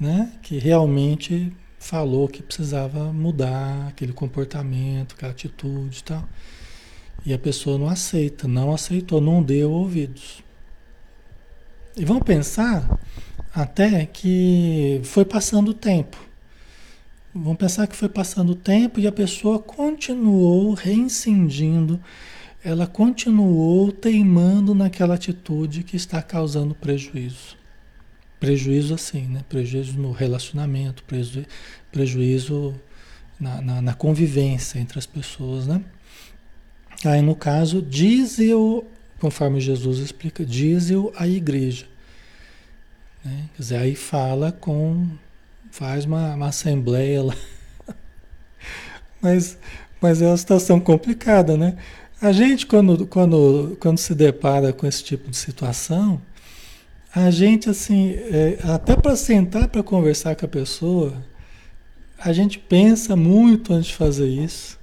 [0.00, 0.32] né?
[0.42, 6.28] Que realmente falou que precisava mudar aquele comportamento, aquela atitude e tal.
[7.26, 10.42] E a pessoa não aceita, não aceitou, não deu ouvidos.
[11.96, 12.98] E vamos pensar
[13.54, 16.16] até que foi passando o tempo.
[17.34, 22.00] Vamos pensar que foi passando o tempo e a pessoa continuou reincindindo,
[22.64, 27.56] ela continuou teimando naquela atitude que está causando prejuízo.
[28.38, 29.44] Prejuízo assim, né?
[29.48, 31.46] Prejuízo no relacionamento, prejuízo,
[31.90, 32.74] prejuízo
[33.38, 35.82] na, na, na, convivência entre as pessoas, né?
[37.04, 41.86] Aí no caso, diz eu, conforme Jesus explica, diz eu a igreja.
[43.24, 43.48] Né?
[43.56, 45.08] Quer dizer, aí fala com
[45.70, 47.36] faz uma, uma assembleia lá.
[49.20, 49.58] mas,
[50.00, 51.76] mas é uma situação complicada, né?
[52.22, 56.22] A gente, quando, quando, quando se depara com esse tipo de situação,
[57.14, 61.12] a gente, assim, é, até para sentar para conversar com a pessoa,
[62.16, 64.78] a gente pensa muito antes de fazer isso,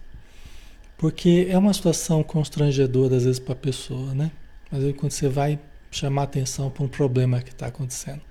[0.97, 4.31] porque é uma situação constrangedora, às vezes, para a pessoa, né?
[4.69, 5.57] Vezes, quando você vai
[5.89, 8.21] chamar atenção para um problema que está acontecendo.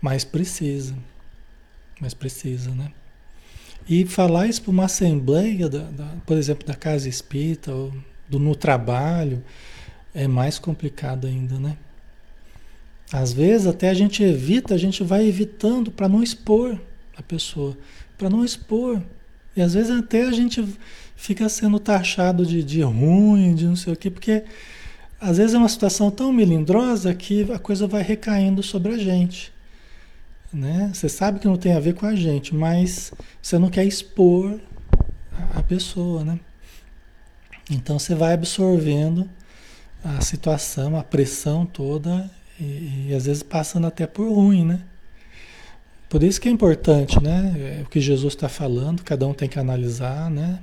[0.00, 0.94] Mas precisa
[2.00, 2.90] mas precisa, né?
[3.88, 7.92] E falar isso para uma assembleia, da, da, por exemplo, da casa espírita, ou
[8.28, 9.42] do, no trabalho,
[10.14, 11.76] é mais complicado ainda, né?
[13.12, 16.80] Às vezes até a gente evita, a gente vai evitando para não expor
[17.16, 17.76] a pessoa,
[18.16, 19.00] para não expor.
[19.56, 20.64] E às vezes até a gente
[21.14, 24.44] fica sendo taxado de, de ruim, de não sei o quê, porque
[25.20, 29.54] às vezes é uma situação tão melindrosa que a coisa vai recaindo sobre a gente
[30.54, 30.90] né?
[30.94, 34.58] Você sabe que não tem a ver com a gente, mas você não quer expor
[35.54, 36.38] a pessoa, né?
[37.70, 39.28] Então você vai absorvendo
[40.04, 44.80] a situação, a pressão toda e, e, às vezes passando até por ruim, né?
[46.08, 47.78] Por isso que é importante, né?
[47.80, 50.60] É o que Jesus está falando, cada um tem que analisar, né?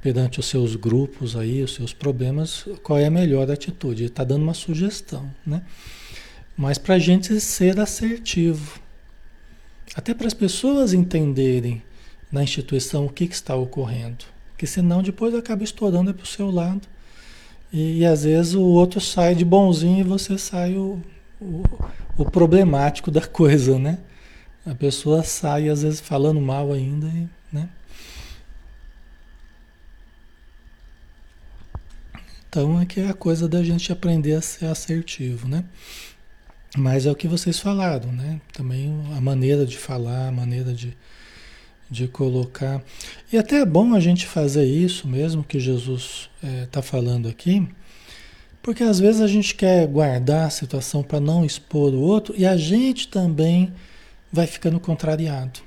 [0.00, 4.02] Perante os seus grupos aí, os seus problemas, qual é a melhor atitude.
[4.02, 5.62] Ele está dando uma sugestão, né?
[6.56, 8.80] Mas para a gente ser assertivo,
[9.94, 11.82] até para as pessoas entenderem
[12.30, 14.24] na instituição o que, que está ocorrendo.
[14.60, 16.86] Porque senão depois acaba estourando para o seu lado.
[17.72, 21.00] E, e, às vezes o outro sai de bonzinho e você sai o,
[21.40, 21.62] o,
[22.18, 23.98] o, problemático da coisa, né?
[24.66, 27.10] A pessoa sai às vezes falando mal ainda,
[27.50, 27.70] né?
[32.46, 35.64] Então é que é a coisa da gente aprender a ser assertivo, né?
[36.76, 38.42] Mas é o que vocês falaram, né?
[38.52, 40.94] Também a maneira de falar, a maneira de,
[41.90, 42.82] de colocar.
[43.32, 46.30] E até é bom a gente fazer isso mesmo que Jesus
[46.62, 47.68] está é, falando aqui,
[48.62, 52.46] porque às vezes a gente quer guardar a situação para não expor o outro e
[52.46, 53.72] a gente também
[54.32, 55.60] vai ficando contrariado.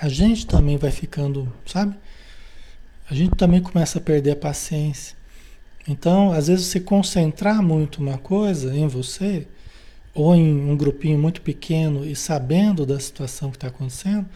[0.00, 1.94] A gente também vai ficando, sabe?
[3.08, 5.16] A gente também começa a perder a paciência.
[5.86, 9.46] Então, às vezes, se concentrar muito uma coisa em você,
[10.14, 14.26] ou em um grupinho muito pequeno e sabendo da situação que está acontecendo,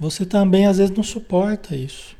[0.00, 2.16] você também às vezes não suporta isso.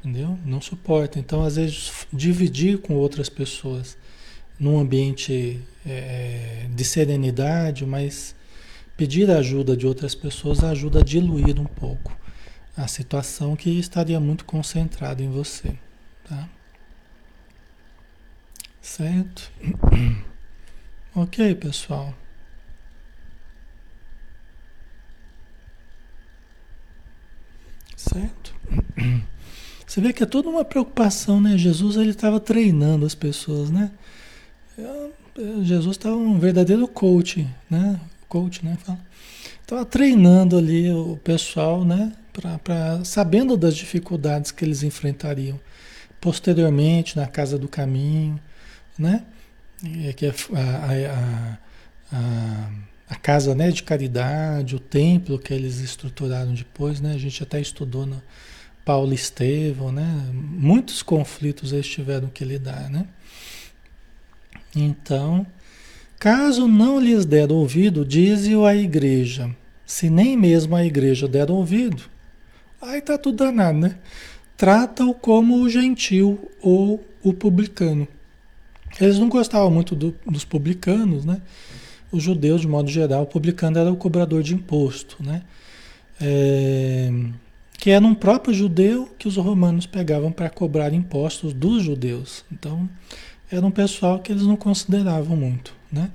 [0.00, 0.38] entendeu?
[0.44, 1.18] Não suporta.
[1.18, 3.96] Então, às vezes, dividir com outras pessoas
[4.58, 8.34] num ambiente é, de serenidade, mas
[8.96, 12.14] pedir ajuda de outras pessoas ajuda a diluir um pouco
[12.76, 15.74] a situação que estaria muito concentrada em você,
[16.28, 16.48] tá?
[18.82, 19.50] Certo?
[21.12, 22.14] Ok, pessoal.
[28.00, 28.54] Certo?
[29.86, 31.58] Você vê que é toda uma preocupação, né?
[31.58, 33.90] Jesus ele estava treinando as pessoas, né?
[35.62, 38.00] Jesus estava um verdadeiro coach, né?
[38.26, 38.78] Coach, né?
[39.60, 42.12] Estava treinando ali o pessoal, né?
[42.32, 45.60] Pra, pra, sabendo das dificuldades que eles enfrentariam
[46.20, 48.40] posteriormente na casa do caminho,
[48.98, 49.24] né?
[50.16, 51.58] Que é a,
[52.12, 52.70] a, a,
[53.10, 57.12] a, casa né, de caridade, o templo que eles estruturaram depois, né?
[57.12, 58.22] A gente até estudou no
[58.84, 60.30] Paulo Estevão, né?
[60.32, 63.06] Muitos conflitos eles tiveram que lidar, né?
[64.74, 65.44] Então,
[66.18, 69.54] caso não lhes der ouvido, dize-o à igreja.
[69.84, 72.04] Se nem mesmo a igreja der ouvido,
[72.80, 73.98] aí tá tudo danado, né?
[74.56, 78.06] Trata-o como o gentil ou o publicano.
[79.00, 81.40] Eles não gostavam muito do, dos publicanos, né?
[82.12, 85.42] Os judeus, de modo geral, o publicano era o cobrador de imposto, né?
[86.20, 87.10] É,
[87.80, 92.44] que era um próprio judeu que os romanos pegavam para cobrar impostos dos judeus.
[92.52, 92.88] Então,
[93.50, 95.74] era um pessoal que eles não consideravam muito.
[95.90, 96.10] Né?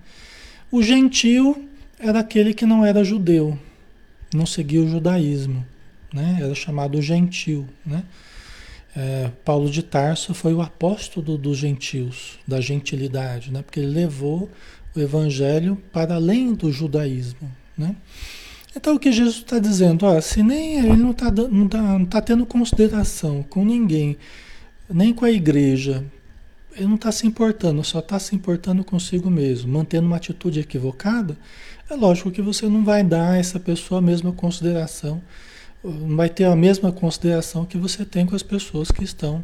[0.72, 1.68] O gentil
[2.00, 3.58] era aquele que não era judeu,
[4.34, 5.66] não seguia o judaísmo,
[6.14, 6.38] né?
[6.40, 7.68] era chamado gentil.
[7.84, 8.04] Né?
[8.96, 13.64] É, Paulo de Tarso foi o apóstolo dos gentios, da gentilidade, né?
[13.64, 14.50] porque ele levou
[14.96, 17.52] o evangelho para além do judaísmo.
[17.78, 17.96] Né?
[18.76, 22.06] Então o que Jesus está dizendo, ó, se nem ele não está não tá, não
[22.06, 24.18] tá tendo consideração com ninguém,
[24.90, 26.04] nem com a igreja,
[26.76, 31.38] ele não está se importando, só está se importando consigo mesmo, mantendo uma atitude equivocada,
[31.90, 35.22] é lógico que você não vai dar a essa pessoa a mesma consideração,
[35.84, 39.44] não vai ter a mesma consideração que você tem com as pessoas que estão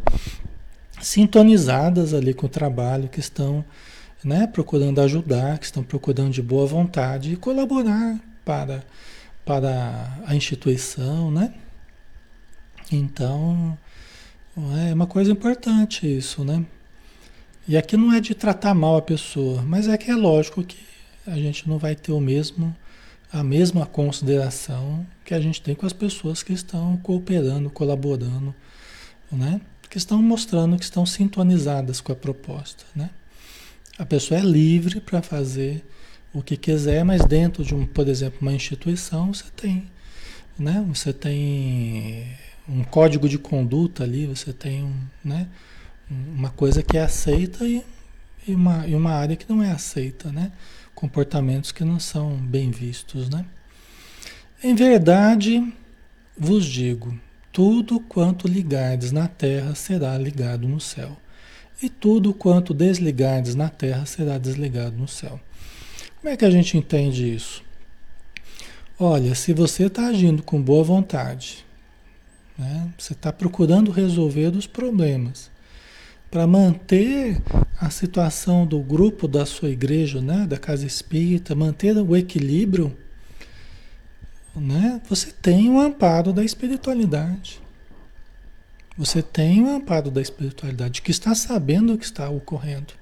[1.00, 3.64] sintonizadas ali com o trabalho, que estão
[4.24, 8.84] né, procurando ajudar, que estão procurando de boa vontade colaborar para,
[9.46, 11.54] para a instituição, né?
[12.92, 13.78] Então,
[14.90, 16.66] é uma coisa importante isso, né?
[17.68, 20.78] E aqui não é de tratar mal a pessoa, mas é que é lógico que
[21.26, 22.76] a gente não vai ter o mesmo
[23.32, 28.54] a mesma consideração que a gente tem com as pessoas que estão cooperando, colaborando,
[29.32, 29.62] né?
[29.90, 33.10] Que estão mostrando que estão sintonizadas com a proposta, né?
[33.98, 35.84] A pessoa é livre para fazer
[36.34, 39.90] o que quiser, mas dentro de um, por exemplo, uma instituição, você tem,
[40.58, 40.84] né?
[40.88, 42.28] Você tem
[42.68, 45.48] um código de conduta ali, você tem um, né?
[46.12, 47.84] uma coisa que é aceita e,
[48.48, 50.52] e, uma, e uma área que não é aceita, né?
[50.94, 53.46] Comportamentos que não são bem vistos, né?
[54.64, 55.74] Em verdade,
[56.38, 57.18] vos digo,
[57.52, 61.18] tudo quanto ligardes na terra será ligado no céu,
[61.82, 65.40] e tudo quanto desligardes na terra será desligado no céu.
[66.20, 67.64] Como é que a gente entende isso?
[69.00, 71.66] Olha, se você está agindo com boa vontade,
[72.58, 72.88] né?
[72.98, 75.50] você está procurando resolver os problemas,
[76.30, 77.42] para manter
[77.78, 82.96] a situação do grupo da sua igreja, né, da casa espírita, manter o equilíbrio,
[84.56, 87.60] né, você tem o amparo da espiritualidade.
[89.02, 92.94] Você tem o amparo da espiritualidade, que está sabendo o que está ocorrendo.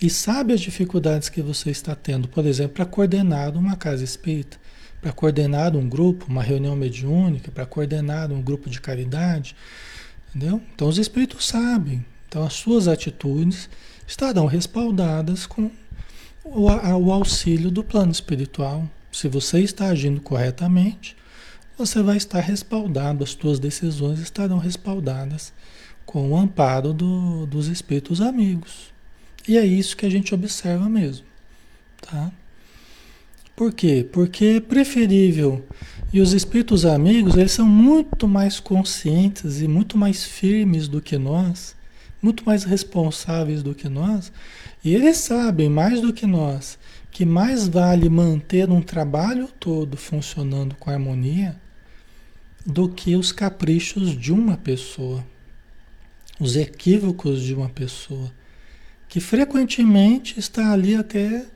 [0.00, 4.56] E sabe as dificuldades que você está tendo, por exemplo, para coordenar uma casa espírita,
[5.00, 9.54] para coordenar um grupo, uma reunião mediúnica, para coordenar um grupo de caridade,
[10.34, 10.62] Entendeu?
[10.74, 12.02] Então os espíritos sabem.
[12.26, 13.68] Então as suas atitudes
[14.06, 15.70] estarão respaldadas com
[16.42, 18.88] o, o auxílio do plano espiritual.
[19.12, 21.14] Se você está agindo corretamente,
[21.86, 25.52] você vai estar respaldado, as suas decisões estarão respaldadas
[26.06, 28.92] com o amparo do, dos espíritos amigos.
[29.48, 31.26] E é isso que a gente observa mesmo,
[32.00, 32.30] tá?
[33.56, 34.08] Por quê?
[34.12, 35.64] Porque é preferível
[36.12, 41.18] e os espíritos amigos, eles são muito mais conscientes e muito mais firmes do que
[41.18, 41.74] nós,
[42.22, 44.30] muito mais responsáveis do que nós,
[44.84, 46.78] e eles sabem mais do que nós
[47.10, 51.60] que mais vale manter um trabalho todo funcionando com harmonia
[52.64, 55.24] do que os caprichos de uma pessoa,
[56.38, 58.32] os equívocos de uma pessoa,
[59.08, 61.46] que frequentemente está ali até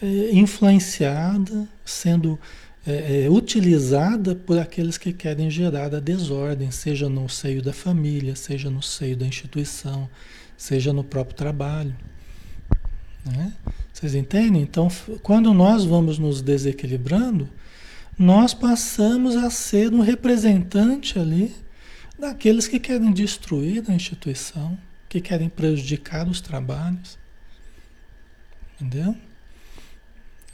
[0.00, 2.38] é, influenciada, sendo
[2.86, 8.36] é, é, utilizada por aqueles que querem gerar a desordem, seja no seio da família,
[8.36, 10.08] seja no seio da instituição,
[10.56, 11.94] seja no próprio trabalho.
[13.24, 13.52] Né?
[13.92, 14.60] Vocês entendem?
[14.60, 14.88] Então,
[15.22, 17.48] quando nós vamos nos desequilibrando,
[18.18, 21.54] nós passamos a ser um representante ali
[22.18, 27.18] daqueles que querem destruir a instituição, que querem prejudicar os trabalhos.
[28.80, 29.16] Entendeu?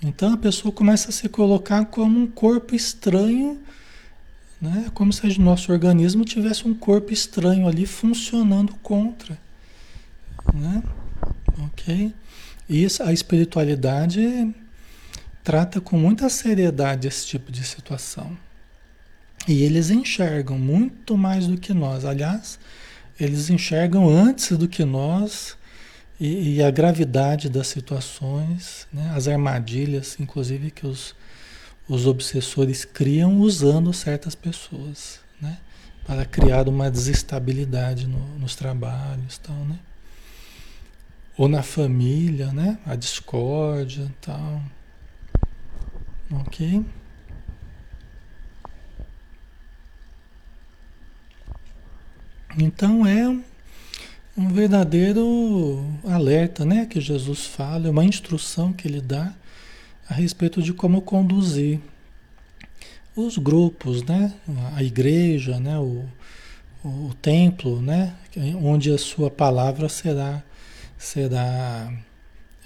[0.03, 3.61] Então a pessoa começa a se colocar como um corpo estranho,
[4.61, 4.91] né?
[4.95, 9.39] como se o nosso organismo tivesse um corpo estranho ali funcionando contra.
[10.55, 10.83] Né?
[11.65, 12.15] Ok?
[12.69, 14.55] E a espiritualidade
[15.51, 18.39] trata com muita seriedade esse tipo de situação.
[19.49, 22.05] E eles enxergam muito mais do que nós.
[22.05, 22.57] Aliás,
[23.19, 25.57] eles enxergam antes do que nós
[26.21, 29.11] e, e a gravidade das situações, né?
[29.13, 31.17] as armadilhas, inclusive, que os,
[31.89, 35.59] os obsessores criam usando certas pessoas, né?
[36.07, 39.81] para criar uma desestabilidade no, nos trabalhos, tal, né?
[41.37, 42.79] ou na família, né?
[42.87, 44.63] a discórdia, tal,
[46.33, 46.85] ok?
[52.59, 53.29] Então é
[54.37, 59.33] um verdadeiro alerta, né, que Jesus fala, é uma instrução que ele dá
[60.09, 61.81] a respeito de como conduzir
[63.15, 64.33] os grupos, né,
[64.75, 66.05] a igreja, né, o,
[66.85, 68.15] o templo, né,
[68.63, 70.43] onde a sua palavra será
[70.99, 71.93] será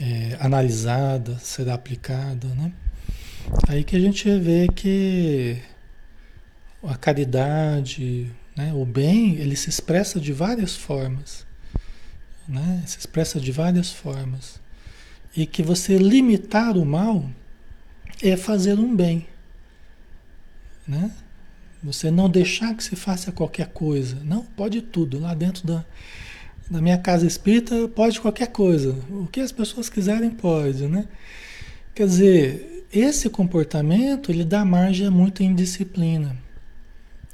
[0.00, 2.72] é, analisada, será aplicada, né?
[3.68, 5.58] Aí que a gente vê que
[6.82, 8.72] a caridade, né?
[8.74, 11.46] O bem, ele se expressa de várias formas.
[12.48, 12.82] Né?
[12.86, 14.60] Se expressa de várias formas.
[15.36, 17.28] E que você limitar o mal
[18.22, 19.26] é fazer um bem.
[20.86, 21.10] Né?
[21.82, 24.16] Você não deixar que se faça qualquer coisa.
[24.22, 25.18] Não, pode tudo.
[25.18, 25.84] Lá dentro da,
[26.70, 28.96] da minha casa espírita pode qualquer coisa.
[29.10, 31.06] O que as pessoas quiserem pode, né?
[31.94, 36.36] Quer dizer, esse comportamento ele dá margem a muita indisciplina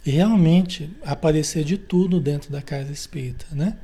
[0.05, 3.77] e realmente aparecer de tudo dentro da casa espírita, né?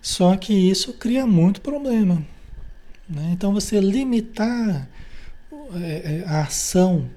[0.00, 2.24] Só que isso cria muito problema.
[3.08, 3.30] Né?
[3.32, 4.88] Então você limitar
[5.74, 7.10] é, é, a ação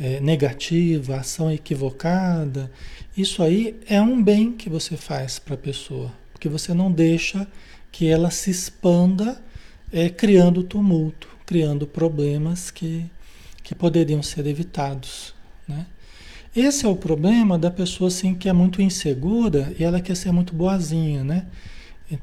[0.00, 2.70] é, negativa, a ação equivocada,
[3.16, 7.46] isso aí é um bem que você faz para a pessoa, porque você não deixa
[7.92, 9.40] que ela se expanda
[9.92, 13.04] é, criando tumulto, criando problemas que,
[13.68, 15.34] que poderiam ser evitados.
[15.68, 15.84] Né?
[16.56, 20.32] Esse é o problema da pessoa assim que é muito insegura e ela quer ser
[20.32, 21.46] muito boazinha, né?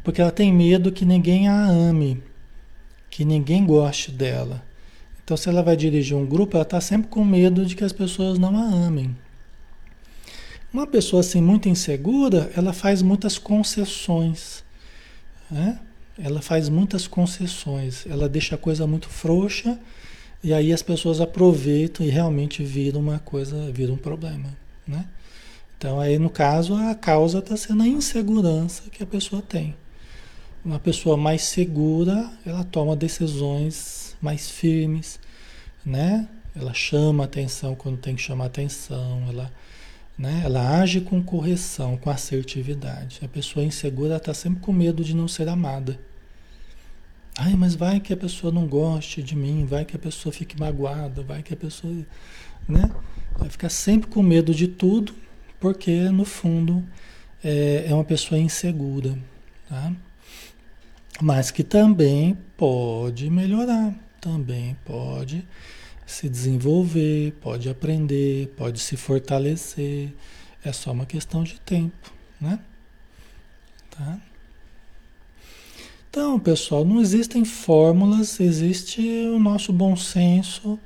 [0.03, 2.23] Porque ela tem medo que ninguém a ame,
[3.11, 4.65] que ninguém goste dela.
[5.23, 7.93] Então, se ela vai dirigir um grupo, ela está sempre com medo de que as
[7.93, 9.15] pessoas não a amem.
[10.73, 14.63] Uma pessoa assim muito insegura, ela faz muitas concessões,
[15.51, 15.79] né?
[16.17, 19.79] Ela faz muitas concessões, ela deixa a coisa muito frouxa
[20.45, 24.55] e aí as pessoas aproveitam e realmente viram uma coisa, viram um problema,
[24.87, 25.07] né?
[25.75, 29.75] Então aí no caso a causa está sendo a insegurança que a pessoa tem.
[30.63, 35.19] Uma pessoa mais segura, ela toma decisões mais firmes,
[35.83, 36.27] né?
[36.55, 39.51] Ela chama atenção quando tem que chamar atenção, ela,
[40.15, 40.43] né?
[40.45, 43.21] ela age com correção, com assertividade.
[43.23, 45.99] A pessoa insegura está sempre com medo de não ser amada.
[47.37, 50.57] Ai, mas vai que a pessoa não goste de mim, vai que a pessoa fique
[50.57, 51.93] magoada, vai que a pessoa,
[52.67, 52.89] né?
[53.37, 55.13] Vai ficar sempre com medo de tudo,
[55.59, 56.83] porque no fundo
[57.43, 59.17] é, é uma pessoa insegura,
[59.67, 59.91] tá?
[61.21, 65.45] Mas que também pode melhorar, também pode
[66.05, 70.13] se desenvolver, pode aprender, pode se fortalecer.
[70.63, 72.59] É só uma questão de tempo, né?
[73.89, 74.19] Tá?
[76.15, 80.79] Então, pessoal, não existem fórmulas, existe o nosso bom senso,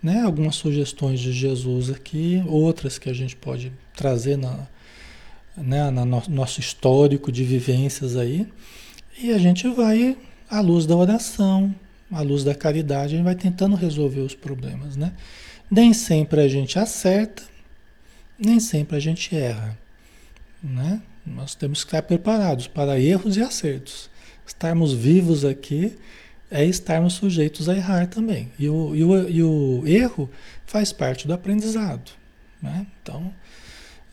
[0.00, 0.20] né?
[0.20, 4.68] Algumas sugestões de Jesus aqui, outras que a gente pode trazer na,
[5.56, 8.46] né, na no, nosso histórico de vivências aí,
[9.20, 10.16] e a gente vai
[10.48, 11.74] à luz da oração,
[12.08, 15.12] à luz da caridade, a gente vai tentando resolver os problemas, né?
[15.68, 17.42] Nem sempre a gente acerta,
[18.38, 19.76] nem sempre a gente erra,
[20.62, 21.02] né?
[21.26, 24.08] Nós temos que estar preparados para erros e acertos.
[24.48, 25.96] Estarmos vivos aqui
[26.50, 28.50] é estarmos sujeitos a errar também.
[28.58, 30.30] E o, e o, e o erro
[30.66, 32.10] faz parte do aprendizado.
[32.60, 32.86] Né?
[33.02, 33.32] Então,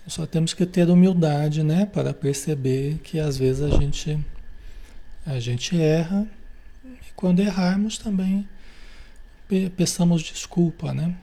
[0.05, 4.19] só temos que ter humildade né, para perceber que às vezes a gente,
[5.25, 6.27] a gente erra
[6.83, 8.47] e quando errarmos também
[9.77, 11.15] peçamos desculpa, né?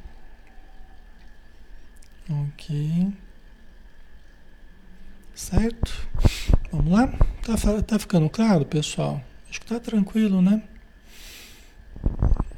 [2.30, 3.12] Ok.
[5.34, 6.08] Certo?
[6.72, 7.06] Vamos lá?
[7.42, 9.22] Tá, tá ficando claro, pessoal?
[9.50, 10.62] Acho que tá tranquilo, né?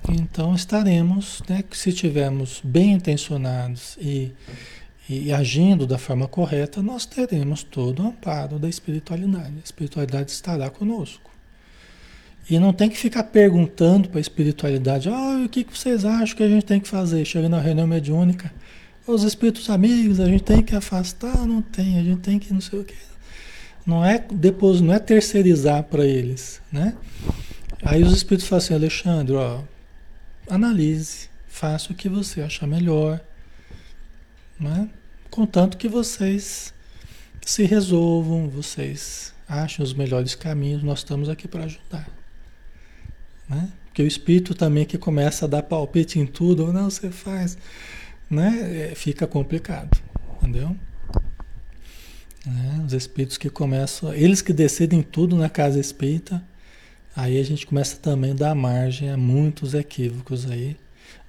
[0.09, 4.33] Então estaremos, né, se tivermos bem intencionados e,
[5.09, 9.55] e agindo da forma correta, nós teremos todo o amparo da espiritualidade.
[9.57, 11.29] A espiritualidade estará conosco.
[12.49, 16.37] E não tem que ficar perguntando para a espiritualidade, oh, o que, que vocês acham
[16.37, 17.25] que a gente tem que fazer?
[17.25, 18.53] Chegando na reunião mediúnica,
[19.07, 21.47] os espíritos amigos, a gente tem que afastar?
[21.47, 22.95] Não tem, a gente tem que não sei o quê.
[23.87, 26.95] Não é depois, não é terceirizar para eles, né?
[27.83, 29.61] Aí os espíritos falam assim, Alexandre, ó,
[30.49, 33.21] analise, faça o que você achar melhor,
[34.59, 34.89] né?
[35.31, 36.73] Contanto que vocês
[37.45, 42.09] se resolvam, vocês achem os melhores caminhos, nós estamos aqui para ajudar.
[43.49, 43.71] Né?
[43.87, 47.59] Porque o espírito também que começa a dar palpite em tudo, não, você faz,
[48.31, 48.91] né?
[48.91, 50.01] É, fica complicado,
[50.39, 50.75] entendeu?
[52.47, 52.85] Né?
[52.87, 56.43] Os espíritos que começam, eles que decidem tudo na casa espírita,
[57.17, 60.77] aí a gente começa também a dar margem a muitos equívocos aí,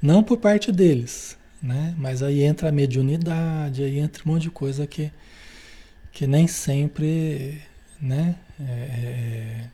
[0.02, 1.96] não por parte deles, né?
[1.98, 5.12] Mas aí entra a mediunidade, aí entra um monte de coisa que,
[6.12, 7.62] que nem sempre,
[8.02, 8.36] né?
[8.60, 9.70] É, é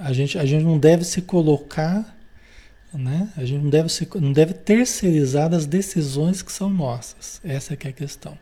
[0.00, 2.16] a gente, a gente não deve se colocar,
[2.92, 3.30] né?
[3.36, 7.38] A gente não deve, se, não deve terceirizar as decisões que são nossas.
[7.44, 8.38] Essa é que é a questão.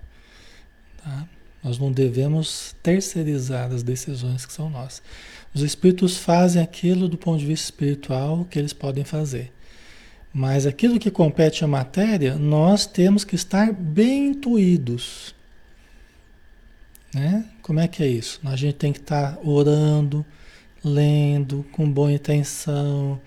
[1.03, 1.29] Tá?
[1.63, 5.03] Nós não devemos terceirizar as decisões que são nossas.
[5.55, 9.53] Os espíritos fazem aquilo do ponto de vista espiritual que eles podem fazer.
[10.33, 15.35] Mas aquilo que compete à matéria, nós temos que estar bem intuídos.
[17.13, 17.45] Né?
[17.63, 18.41] Como é que é isso?
[18.45, 20.25] A gente tem que estar orando,
[20.85, 23.21] lendo com boa intenção,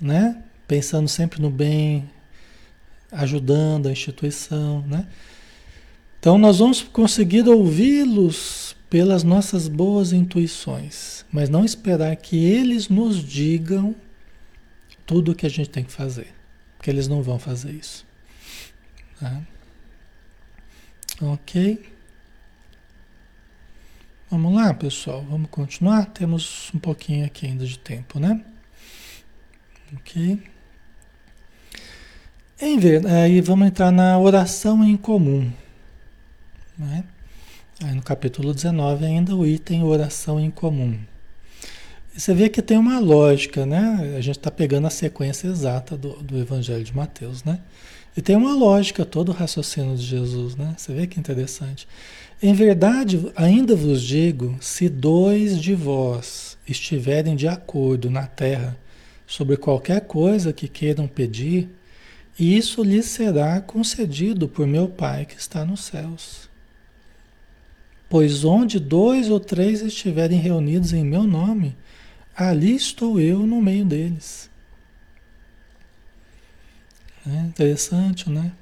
[0.00, 0.42] né?
[0.66, 2.08] Pensando sempre no bem,
[3.10, 5.06] ajudando a instituição, né?
[6.18, 13.22] Então nós vamos conseguir ouvi-los pelas nossas boas intuições, mas não esperar que eles nos
[13.22, 13.94] digam
[15.06, 16.34] tudo o que a gente tem que fazer,
[16.76, 18.04] porque eles não vão fazer isso.
[19.20, 19.40] Tá?
[21.20, 21.82] Ok?
[24.30, 26.06] Vamos lá, pessoal, vamos continuar?
[26.06, 28.44] Temos um pouquinho aqui ainda de tempo, né?
[29.94, 30.42] Ok.
[32.60, 35.50] Em ver, aí vamos entrar na oração em comum.
[36.78, 37.04] Né?
[37.82, 40.98] Aí no capítulo 19 ainda o item oração em comum.
[42.14, 44.14] E você vê que tem uma lógica, né?
[44.16, 47.60] A gente está pegando a sequência exata do, do Evangelho de Mateus, né?
[48.16, 50.74] E tem uma lógica todo o raciocínio de Jesus, né?
[50.76, 51.86] Você vê que interessante.
[52.42, 58.76] Em verdade, ainda vos digo: se dois de vós estiverem de acordo na terra
[59.26, 61.68] sobre qualquer coisa que queiram pedir,
[62.38, 66.47] isso lhes será concedido por meu Pai que está nos céus.
[68.08, 71.76] Pois onde dois ou três estiverem reunidos em meu nome,
[72.34, 74.48] ali estou eu no meio deles.
[77.26, 78.52] É interessante, né?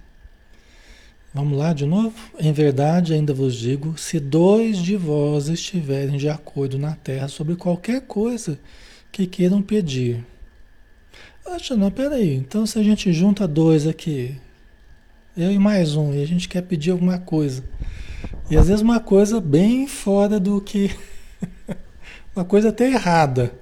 [1.32, 2.14] Vamos lá de novo?
[2.40, 7.54] Em verdade, ainda vos digo: se dois de vós estiverem de acordo na terra sobre
[7.54, 8.58] qualquer coisa
[9.12, 10.24] que queiram pedir.
[11.44, 12.34] Acha, não, peraí.
[12.34, 14.34] Então, se a gente junta dois aqui,
[15.36, 17.62] eu e mais um, e a gente quer pedir alguma coisa,
[18.50, 20.94] e às vezes uma coisa bem fora do que.
[22.34, 23.52] uma coisa até errada.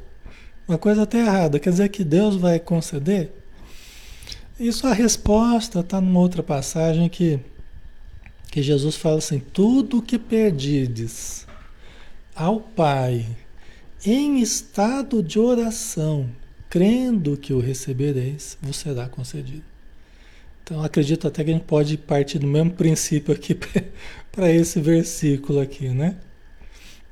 [0.68, 1.58] Uma coisa até errada.
[1.58, 3.32] Quer dizer que Deus vai conceder?
[4.58, 7.40] Isso a resposta está numa outra passagem que
[8.50, 11.44] que Jesus fala assim: tudo que perdides
[12.36, 13.26] ao Pai
[14.06, 16.30] em estado de oração,
[16.70, 19.73] crendo que o recebereis, vos será concedido.
[20.64, 23.54] Então acredito até que a gente pode partir do mesmo princípio aqui
[24.32, 26.16] para esse versículo aqui, né?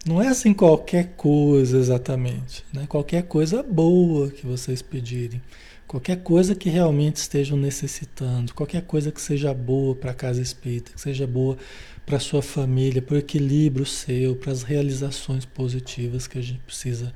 [0.07, 2.87] Não é assim qualquer coisa exatamente, né?
[2.89, 5.41] Qualquer coisa boa que vocês pedirem.
[5.87, 10.93] Qualquer coisa que realmente estejam necessitando, qualquer coisa que seja boa para a casa espírita,
[10.93, 11.59] que seja boa
[12.07, 17.13] para sua família, para o equilíbrio seu, para as realizações positivas que a gente precisa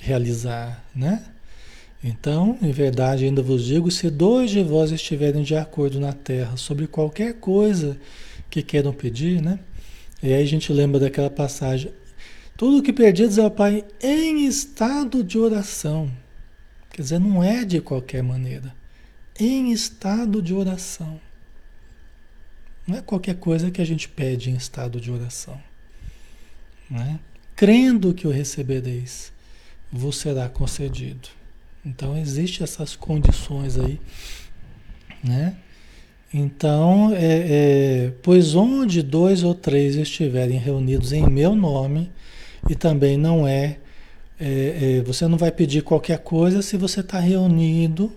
[0.00, 1.24] realizar, né?
[2.02, 6.56] Então, em verdade, ainda vos digo: se dois de vós estiverem de acordo na terra
[6.56, 7.98] sobre qualquer coisa
[8.48, 9.58] que queiram pedir, né?
[10.22, 11.92] E aí a gente lembra daquela passagem:
[12.56, 16.10] tudo que perdidos ao Pai em estado de oração.
[16.90, 18.74] Quer dizer, não é de qualquer maneira.
[19.38, 21.20] Em estado de oração.
[22.84, 25.60] Não é qualquer coisa que a gente pede em estado de oração.
[26.90, 27.20] Né?
[27.54, 29.32] Crendo que o recebereis,
[29.92, 31.28] vos será concedido.
[31.88, 33.98] Então, existem essas condições aí,
[35.24, 35.56] né?
[36.32, 37.22] Então, é,
[38.08, 42.12] é, pois onde dois ou três estiverem reunidos em meu nome,
[42.68, 43.78] e também não é,
[44.38, 48.14] é, é você não vai pedir qualquer coisa se você está reunido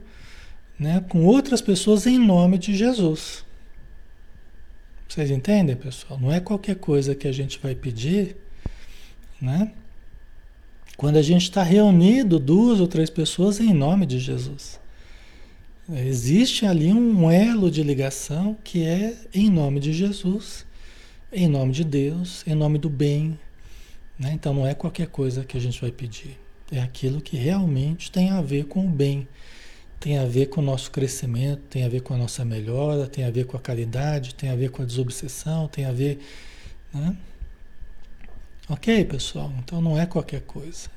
[0.78, 3.46] né, com outras pessoas em nome de Jesus.
[5.08, 6.20] Vocês entendem, pessoal?
[6.20, 8.36] Não é qualquer coisa que a gente vai pedir,
[9.42, 9.72] né?
[10.98, 14.80] Quando a gente está reunido duas ou três pessoas em nome de Jesus.
[15.94, 20.66] Existe ali um elo de ligação que é em nome de Jesus,
[21.34, 23.38] em nome de Deus, em nome do bem.
[24.18, 24.32] Né?
[24.34, 26.40] Então não é qualquer coisa que a gente vai pedir.
[26.72, 29.28] É aquilo que realmente tem a ver com o bem,
[30.00, 33.26] tem a ver com o nosso crescimento, tem a ver com a nossa melhora, tem
[33.26, 36.20] a ver com a caridade, tem a ver com a desobsessão, tem a ver.
[36.94, 37.18] Né?
[38.72, 39.52] Ok, pessoal?
[39.60, 40.90] Então não é qualquer coisa.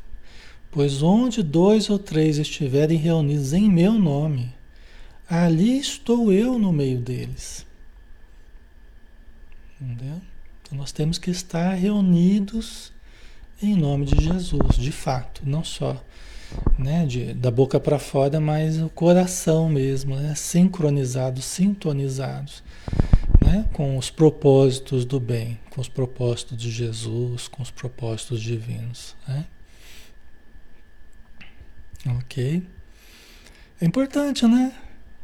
[0.71, 4.55] Pois onde dois ou três estiverem reunidos em meu nome,
[5.29, 7.67] ali estou eu no meio deles.
[9.81, 10.23] Entendeu?
[10.63, 12.93] Então nós temos que estar reunidos
[13.61, 16.01] em nome de Jesus, de fato, não só
[16.79, 22.63] né, de, da boca para fora, mas o coração mesmo, né, sincronizados, sintonizados
[23.45, 29.15] né, com os propósitos do bem, com os propósitos de Jesus, com os propósitos divinos.
[29.27, 29.45] Né?
[32.19, 32.63] Ok?
[33.81, 34.73] É importante, né?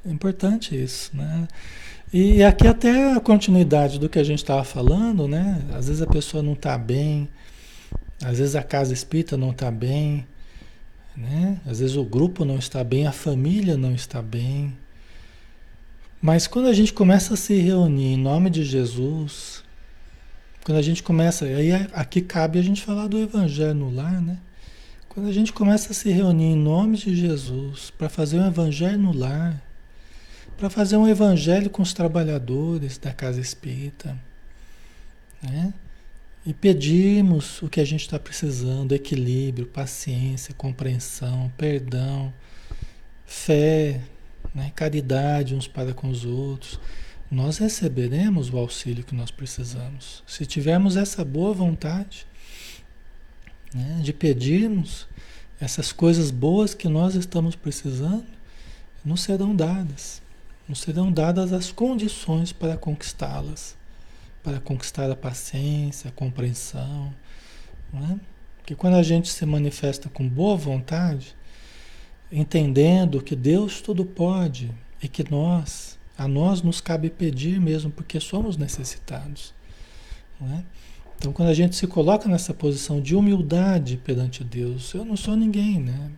[0.05, 1.47] É importante isso, né?
[2.13, 5.63] E aqui até a continuidade do que a gente estava falando, né?
[5.73, 7.29] Às vezes a pessoa não está bem,
[8.23, 10.27] às vezes a casa espírita não está bem,
[11.17, 11.61] né?
[11.67, 14.77] Às vezes o grupo não está bem, a família não está bem.
[16.21, 19.65] Mas quando a gente começa a se reunir em nome de Jesus,
[20.65, 24.39] quando a gente começa, aí aqui cabe a gente falar do evangelho no lar, né?
[25.09, 28.99] Quando a gente começa a se reunir em nome de Jesus para fazer um evangelho
[28.99, 29.61] no lar,
[30.59, 34.17] para fazer um evangelho com os trabalhadores da casa espírita,
[35.43, 35.73] né?
[36.45, 42.33] E pedimos o que a gente está precisando: equilíbrio, paciência, compreensão, perdão,
[43.27, 44.01] fé,
[44.55, 44.73] né?
[44.75, 46.81] caridade uns para com os outros,
[47.31, 50.23] nós receberemos o auxílio que nós precisamos.
[50.27, 52.27] Se tivermos essa boa vontade
[53.73, 54.01] né?
[54.03, 55.07] de pedirmos
[55.61, 58.27] essas coisas boas que nós estamos precisando,
[59.05, 60.23] nos serão dadas.
[60.69, 63.77] Nos serão dadas as condições para conquistá-las,
[64.43, 67.15] para conquistar a paciência, a compreensão.
[67.93, 68.19] Né?
[68.59, 71.37] Porque quando a gente se manifesta com boa vontade,
[72.31, 74.71] entendendo que Deus tudo pode
[75.03, 79.53] e que nós, a nós nos cabe pedir mesmo porque somos necessitados.
[80.41, 80.65] Né?
[81.19, 85.37] Então, quando a gente se coloca nessa posição de humildade perante Deus, eu não sou
[85.37, 86.11] ninguém, né?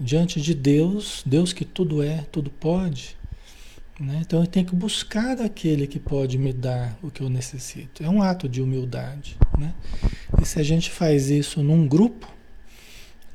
[0.00, 3.18] Diante de Deus, Deus que tudo é, tudo pode,
[4.00, 4.20] né?
[4.20, 8.02] Então eu tenho que buscar aquele que pode me dar o que eu necessito.
[8.02, 9.36] É um ato de humildade.
[9.58, 9.74] Né?
[10.40, 12.32] E se a gente faz isso num grupo,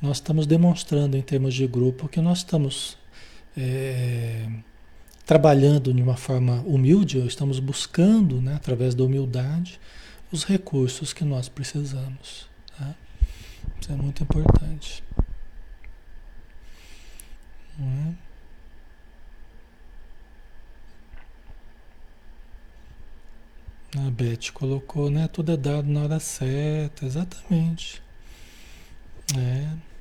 [0.04, 2.98] nós estamos demonstrando em termos de grupo que nós estamos
[3.56, 4.50] é,
[5.26, 9.80] trabalhando de uma forma humilde, ou estamos buscando, né, através da humildade,
[10.30, 12.50] os recursos que nós precisamos.
[12.78, 12.94] Tá?
[13.80, 15.02] Isso é muito importante.
[17.80, 17.88] Não
[23.96, 24.08] é?
[24.08, 25.30] A Beth colocou, né?
[25.30, 28.04] Tudo é dado na hora certa, exatamente.
[29.38, 29.93] É.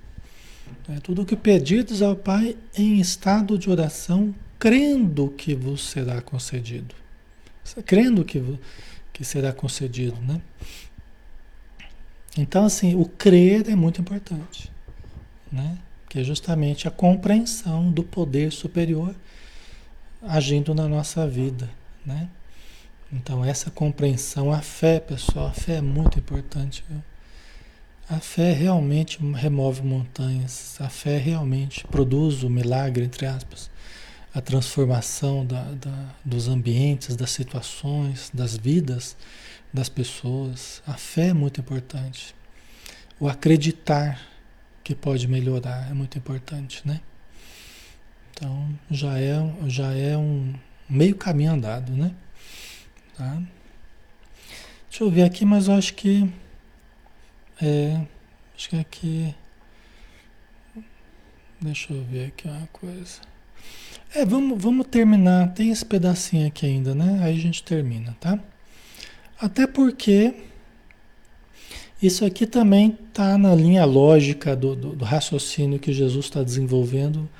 [0.88, 6.94] É tudo que pedidos ao Pai em estado de oração, crendo que vos será concedido.
[7.86, 8.42] Crendo que,
[9.12, 10.40] que será concedido, né?
[12.36, 14.70] Então, assim, o crer é muito importante,
[15.50, 15.78] né?
[16.08, 19.14] Que é justamente a compreensão do poder superior
[20.22, 21.68] agindo na nossa vida,
[22.04, 22.28] né?
[23.12, 26.82] Então, essa compreensão, a fé, pessoal, a fé é muito importante.
[26.88, 27.02] Viu?
[28.12, 33.70] A fé realmente remove montanhas, a fé realmente produz o milagre, entre aspas,
[34.34, 39.16] a transformação da, da, dos ambientes, das situações, das vidas
[39.72, 40.82] das pessoas.
[40.86, 42.34] A fé é muito importante.
[43.18, 44.20] O acreditar
[44.84, 47.00] que pode melhorar é muito importante, né?
[48.30, 49.36] Então já é,
[49.68, 50.52] já é um
[50.86, 52.14] meio caminho andado, né?
[53.16, 53.42] Tá?
[54.90, 56.30] Deixa eu ver aqui, mas eu acho que
[57.62, 58.00] é,
[58.56, 59.34] acho que aqui.
[61.60, 63.20] Deixa eu ver aqui uma coisa.
[64.12, 65.54] É, vamos, vamos terminar.
[65.54, 67.20] Tem esse pedacinho aqui ainda, né?
[67.22, 68.36] Aí a gente termina, tá?
[69.40, 70.34] Até porque
[72.02, 77.30] isso aqui também está na linha lógica do, do, do raciocínio que Jesus está desenvolvendo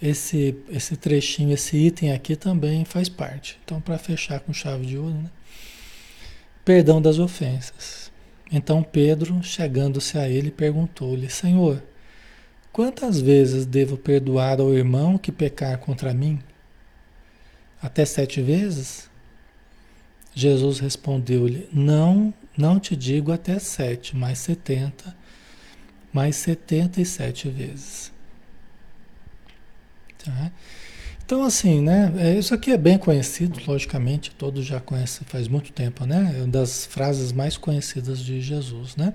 [0.00, 3.58] esse, esse trechinho, esse item aqui também faz parte.
[3.64, 5.30] Então, para fechar com chave de ouro, né?
[6.66, 8.09] Perdão das ofensas.
[8.50, 11.82] Então Pedro, chegando-se a ele, perguntou-lhe: Senhor,
[12.72, 16.40] quantas vezes devo perdoar ao irmão que pecar contra mim?
[17.80, 19.08] Até sete vezes?
[20.34, 25.16] Jesus respondeu-lhe: Não, não te digo até sete, mas setenta,
[26.12, 28.12] mais setenta e sete vezes.
[30.24, 30.52] Tá?
[31.30, 32.12] Então, assim, né?
[32.18, 36.34] É, isso aqui é bem conhecido, logicamente, todos já conhecem faz muito tempo, né?
[36.36, 39.14] É uma das frases mais conhecidas de Jesus, né?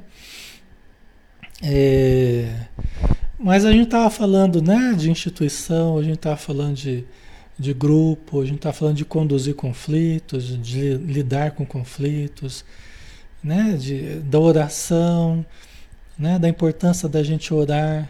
[1.62, 2.68] É,
[3.38, 7.04] mas a gente estava falando, né, de instituição, a gente estava falando de,
[7.60, 12.64] de grupo, a gente estava falando de conduzir conflitos, de lidar com conflitos,
[13.44, 15.46] né, de, da oração,
[16.18, 18.10] né, da importância da gente orar,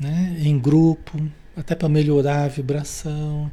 [0.00, 1.16] né, em grupo,
[1.58, 3.50] até para melhorar a vibração.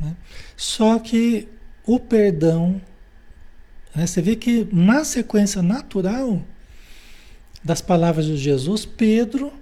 [0.00, 0.16] Né?
[0.56, 1.46] Só que
[1.84, 2.80] o perdão,
[3.94, 4.06] né?
[4.06, 6.42] você vê que na sequência natural
[7.62, 9.52] das palavras de Jesus, Pedro,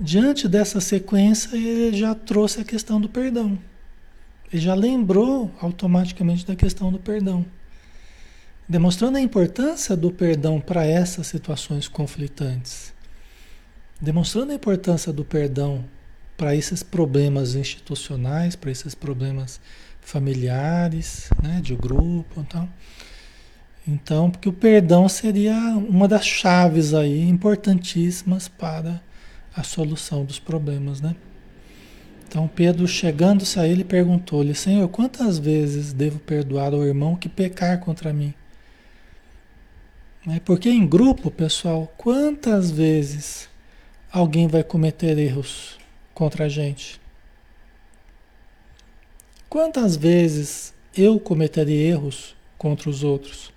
[0.00, 3.58] diante dessa sequência, ele já trouxe a questão do perdão.
[4.52, 7.46] Ele já lembrou automaticamente da questão do perdão.
[8.68, 12.92] Demonstrando a importância do perdão para essas situações conflitantes.
[14.00, 15.84] Demonstrando a importância do perdão
[16.42, 19.60] para esses problemas institucionais, para esses problemas
[20.00, 22.68] familiares, né, de grupo, então.
[23.86, 29.00] Então, porque o perdão seria uma das chaves aí importantíssimas para
[29.54, 31.14] a solução dos problemas, né?
[32.26, 37.78] Então Pedro, chegando-se a ele, perguntou-lhe: Senhor, quantas vezes devo perdoar ao irmão que pecar
[37.78, 38.34] contra mim?
[40.26, 43.48] Né, porque em grupo, pessoal, quantas vezes
[44.10, 45.80] alguém vai cometer erros?
[46.22, 47.00] Contra a gente.
[49.48, 53.52] Quantas vezes eu cometeria erros contra os outros?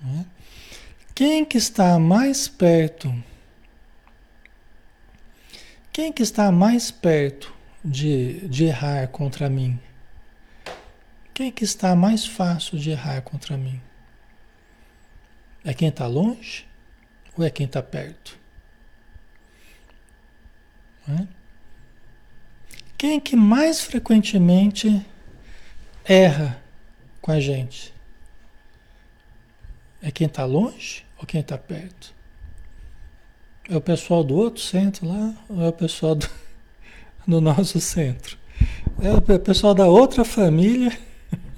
[0.00, 0.24] Né?
[1.12, 3.12] Quem que está mais perto?
[5.92, 7.52] Quem que está mais perto
[7.84, 9.80] de, de errar contra mim?
[11.34, 13.82] Quem que está mais fácil de errar contra mim?
[15.64, 16.70] É quem está longe?
[17.36, 18.38] Ou é quem está perto?
[21.08, 21.26] É?
[22.96, 25.04] Quem que mais frequentemente
[26.04, 26.62] erra
[27.20, 27.92] com a gente?
[30.00, 32.14] É quem está longe ou quem está perto?
[33.68, 36.28] É o pessoal do outro centro lá ou é o pessoal do,
[37.26, 38.36] do nosso centro?
[39.00, 40.96] É o pessoal da outra família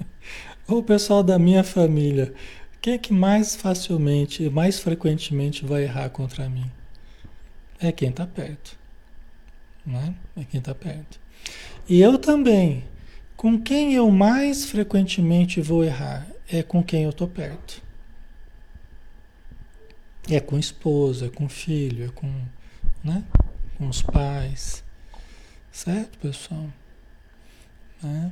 [0.67, 2.33] ou o pessoal da minha família?
[2.85, 6.69] Quem é que mais facilmente, mais frequentemente vai errar contra mim?
[7.79, 8.77] É quem está perto.
[9.83, 10.13] Né?
[10.37, 11.19] É quem está perto.
[11.89, 12.83] E eu também.
[13.35, 16.27] Com quem eu mais frequentemente vou errar?
[16.47, 17.81] É com quem eu estou perto.
[20.29, 22.31] É com esposa, é com filho, é com,
[23.03, 23.23] né?
[23.79, 24.83] com os pais.
[25.71, 26.69] Certo, pessoal?
[28.03, 28.31] Né?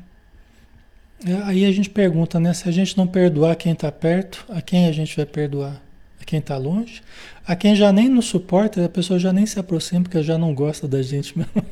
[1.26, 2.54] É, aí a gente pergunta, né?
[2.54, 5.82] Se a gente não perdoar quem está perto, a quem a gente vai perdoar?
[6.20, 7.02] A quem está longe?
[7.46, 10.54] A quem já nem nos suporta, a pessoa já nem se aproxima porque já não
[10.54, 11.66] gosta da gente mesmo.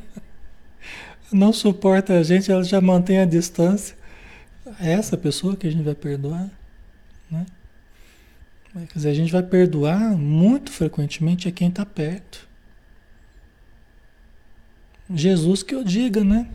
[1.30, 3.96] Não suporta a gente, ela já mantém a distância.
[4.80, 6.50] É essa pessoa que a gente vai perdoar,
[7.30, 7.46] né?
[8.72, 12.48] Quer dizer, a gente vai perdoar muito frequentemente a quem está perto.
[15.14, 16.48] Jesus que eu diga, né?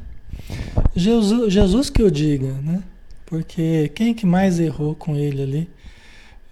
[0.95, 2.83] Jesus, Jesus que eu diga, né?
[3.25, 5.69] Porque quem que mais errou com ele ali,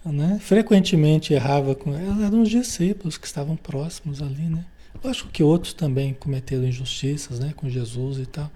[0.06, 0.38] né?
[0.42, 4.66] Frequentemente errava com ele, eram os discípulos que estavam próximos ali, né?
[5.04, 7.54] Lógico que outros também cometeram injustiças, né?
[7.56, 8.52] Com Jesus e tal.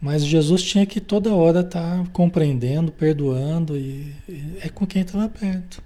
[0.00, 5.02] Mas Jesus tinha que toda hora estar tá compreendendo, perdoando e, e, é com quem
[5.02, 5.82] estava perto.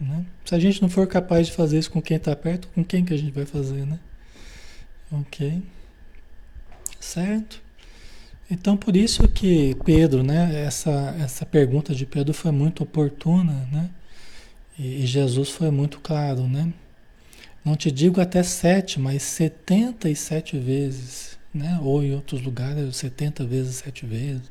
[0.00, 0.24] Né?
[0.44, 3.04] Se a gente não for capaz de fazer isso com quem está perto, com quem
[3.04, 3.98] que a gente vai fazer, né?
[5.12, 5.62] Ok.
[7.00, 7.62] Certo?
[8.50, 13.90] Então, por isso que Pedro, né, essa, essa pergunta de Pedro foi muito oportuna, né?
[14.78, 16.72] E, e Jesus foi muito claro, né?
[17.64, 21.78] Não te digo até sete, mas setenta e sete vezes, né?
[21.82, 24.50] Ou em outros lugares, setenta vezes sete vezes.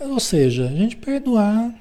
[0.00, 1.72] Ou seja, a gente perdoar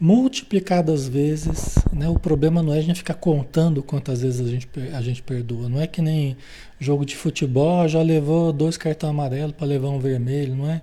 [0.00, 2.08] multiplicadas vezes, né?
[2.08, 5.68] O problema não é a gente ficar contando quantas vezes a gente, a gente perdoa.
[5.68, 6.36] Não é que nem
[6.78, 10.82] jogo de futebol, já levou dois cartões amarelos para levar um vermelho, não é?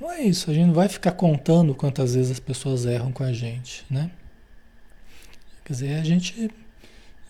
[0.00, 0.50] Não é isso.
[0.50, 4.10] A gente não vai ficar contando quantas vezes as pessoas erram com a gente, né?
[5.64, 6.50] Quer dizer, a gente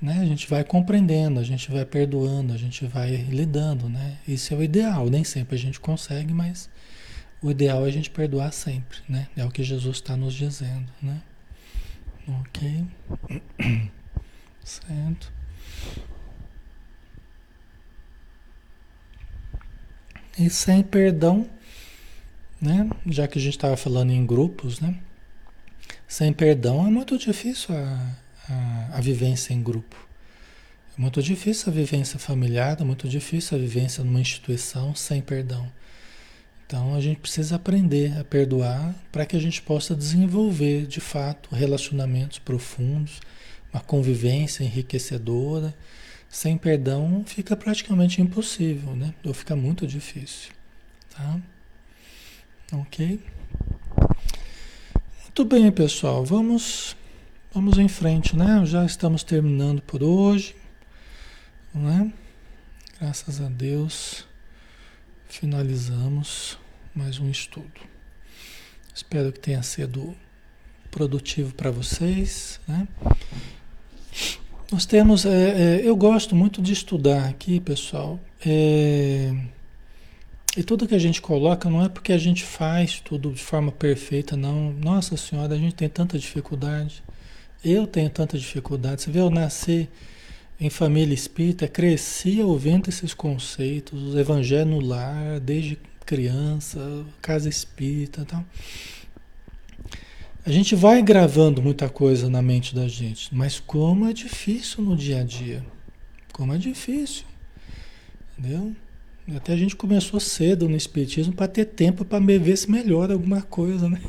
[0.00, 4.16] né, a gente vai compreendendo, a gente vai perdoando, a gente vai lidando, né?
[4.26, 5.10] Isso é o ideal.
[5.10, 6.70] Nem sempre a gente consegue, mas
[7.42, 9.28] o ideal é a gente perdoar sempre, né?
[9.36, 11.22] É o que Jesus está nos dizendo, né?
[12.28, 12.86] Ok.
[14.62, 15.32] Certo.
[20.38, 21.48] E sem perdão,
[22.60, 22.88] né?
[23.06, 24.96] Já que a gente estava falando em grupos, né?
[26.06, 28.16] Sem perdão é muito difícil a,
[28.48, 29.96] a, a, vivência em grupo.
[30.96, 35.70] É muito difícil a vivência familiar, é muito difícil a vivência numa instituição sem perdão.
[36.70, 41.52] Então a gente precisa aprender a perdoar para que a gente possa desenvolver de fato
[41.52, 43.20] relacionamentos profundos,
[43.72, 45.74] uma convivência enriquecedora.
[46.28, 49.12] Sem perdão fica praticamente impossível, né?
[49.24, 50.52] Ou fica muito difícil,
[51.12, 51.40] tá?
[52.72, 53.20] Ok?
[55.24, 56.24] Muito bem, pessoal.
[56.24, 56.96] Vamos,
[57.52, 58.64] vamos em frente, né?
[58.64, 60.54] Já estamos terminando por hoje,
[61.74, 62.12] né?
[63.00, 64.24] Graças a Deus,
[65.30, 66.58] finalizamos
[66.92, 67.70] mais um estudo.
[68.92, 70.14] Espero que tenha sido
[70.90, 72.88] produtivo para vocês, né?
[74.72, 78.18] Nós temos, é, é, eu gosto muito de estudar aqui, pessoal.
[78.44, 79.32] É,
[80.56, 83.70] e tudo que a gente coloca não é porque a gente faz tudo de forma
[83.70, 84.72] perfeita, não.
[84.72, 87.04] Nossa Senhora, a gente tem tanta dificuldade.
[87.64, 89.02] Eu tenho tanta dificuldade.
[89.02, 89.88] Você vê, eu nasci
[90.60, 98.24] em família espírita, cresci ouvindo esses conceitos, os evangelhos no lar, desde criança, casa espírita
[98.24, 98.44] tal.
[100.44, 104.96] A gente vai gravando muita coisa na mente da gente, mas como é difícil no
[104.96, 105.64] dia a dia.
[106.32, 107.24] Como é difícil.
[108.38, 108.74] Entendeu?
[109.36, 113.42] Até a gente começou cedo no Espiritismo para ter tempo para ver se melhora alguma
[113.42, 114.00] coisa, né?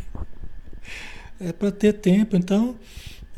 [1.39, 2.35] É para ter tempo.
[2.35, 2.77] Então,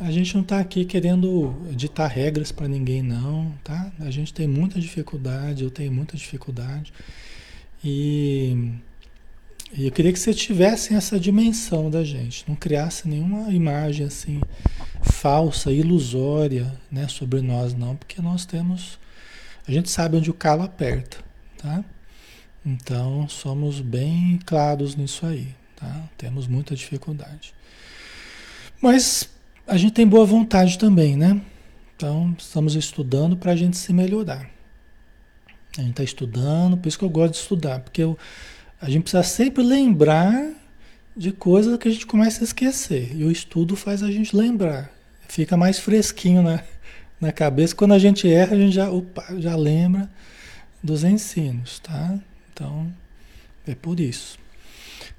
[0.04, 3.91] a gente não está aqui querendo ditar regras para ninguém, não, tá?
[3.99, 6.93] A gente tem muita dificuldade, eu tenho muita dificuldade.
[7.84, 8.72] E
[9.76, 14.39] e eu queria que você tivesse essa dimensão da gente, não criasse nenhuma imagem assim
[15.01, 18.99] falsa, ilusória, né, sobre nós não, porque nós temos
[19.68, 21.18] a gente sabe onde o calo aperta,
[21.58, 21.84] tá?
[22.66, 26.10] Então, somos bem claros nisso aí, tá?
[26.18, 27.54] Temos muita dificuldade.
[28.82, 29.30] Mas
[29.68, 31.41] a gente tem boa vontade também, né?
[31.95, 34.49] Então, estamos estudando para a gente se melhorar.
[35.78, 38.18] A gente está estudando, por isso que eu gosto de estudar, porque eu
[38.84, 40.51] a gente precisa sempre lembrar
[41.16, 43.16] de coisas que a gente começa a esquecer.
[43.16, 44.91] E o estudo faz a gente lembrar.
[45.30, 46.61] Fica mais fresquinho na,
[47.20, 47.74] na cabeça.
[47.74, 50.11] Quando a gente erra, a gente já, opa, já lembra
[50.84, 52.20] dos ensinos, tá?
[52.51, 52.93] Então,
[53.66, 54.38] é por isso.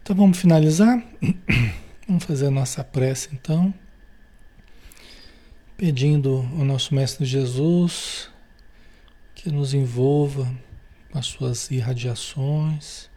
[0.03, 1.03] Então vamos finalizar?
[2.07, 3.73] Vamos fazer a nossa prece então.
[5.87, 8.31] Pedindo ao nosso Mestre Jesus
[9.35, 10.51] que nos envolva
[11.13, 13.11] com as suas irradiações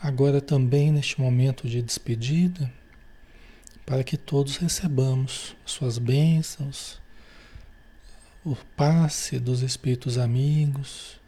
[0.00, 2.72] agora também neste momento de despedida,
[3.84, 7.02] para que todos recebamos suas bênçãos,
[8.42, 11.20] o passe dos espíritos amigos,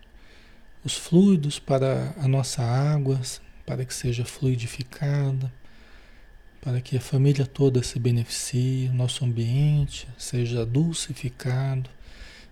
[0.83, 3.21] os fluidos para a nossa água,
[3.67, 5.53] para que seja fluidificada,
[6.67, 11.89] para que a família toda se beneficie, o nosso ambiente seja dulcificado,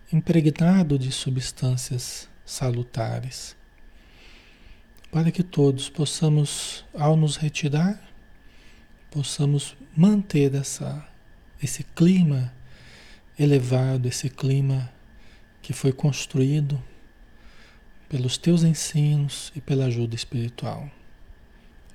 [0.09, 3.57] impregnado de substâncias salutares
[5.11, 8.01] para que todos possamos, ao nos retirar,
[9.11, 11.05] possamos manter essa,
[11.61, 12.53] esse clima
[13.37, 14.89] elevado, esse clima
[15.61, 16.81] que foi construído
[18.07, 20.89] pelos teus ensinos e pela ajuda espiritual.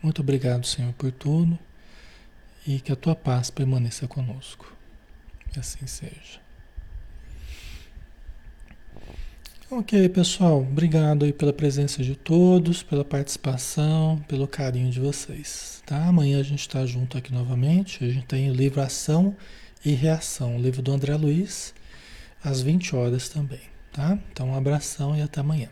[0.03, 1.59] Muito obrigado, Senhor, por tudo
[2.67, 4.75] e que a tua paz permaneça conosco.
[5.53, 6.41] Que assim seja.
[9.73, 16.07] Ok, pessoal, obrigado aí pela presença de todos, pela participação, pelo carinho de vocês, tá?
[16.07, 19.37] Amanhã a gente está junto aqui novamente, a gente tem o livro Ação
[19.85, 21.73] e Reação, o livro do André Luiz,
[22.43, 23.61] às 20 horas também,
[23.93, 24.19] tá?
[24.33, 25.69] Então um abração e até amanhã.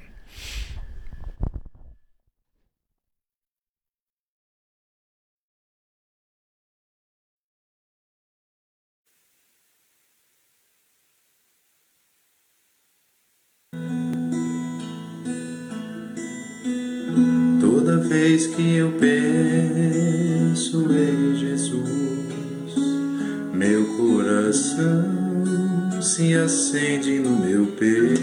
[26.19, 28.19] Se acende no meu peito.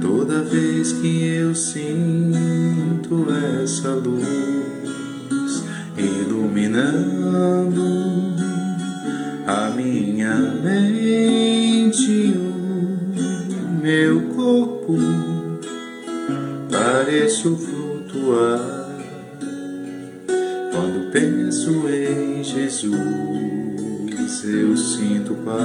[0.00, 3.26] Toda vez que eu sinto
[3.64, 4.24] essa luz
[5.98, 7.82] iluminando
[9.44, 14.98] a minha mente, o meu corpo
[16.70, 18.86] parece flutuar
[20.70, 23.45] quando penso em Jesus,
[24.46, 25.56] eu sinto paz.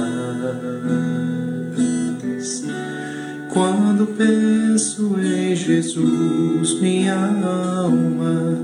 [3.52, 8.56] Quando penso em Jesus, minha alma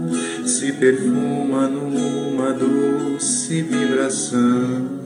[0.44, 4.98] se perfuma numa doce vibração.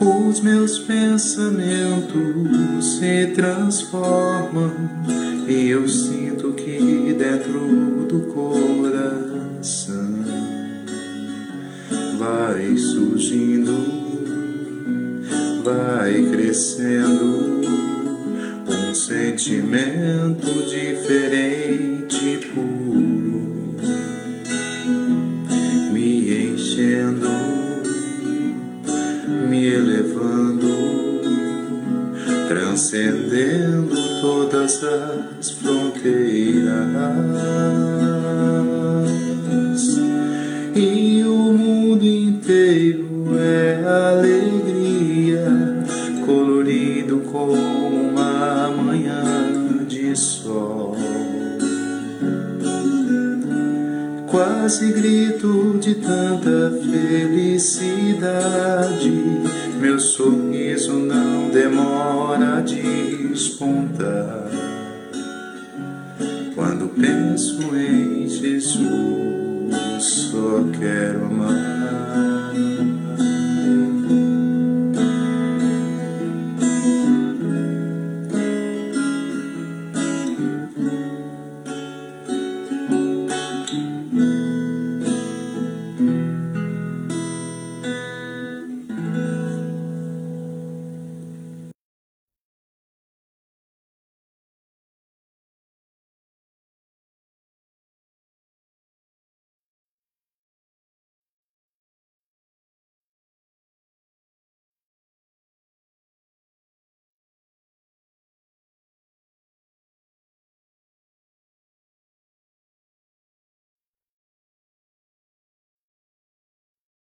[0.00, 2.16] Os meus pensamentos
[2.98, 4.72] se transformam
[5.48, 9.97] e eu sinto que dentro do coração
[12.28, 13.72] vai surgindo,
[15.64, 17.62] vai crescendo
[18.68, 21.47] um sentimento diferente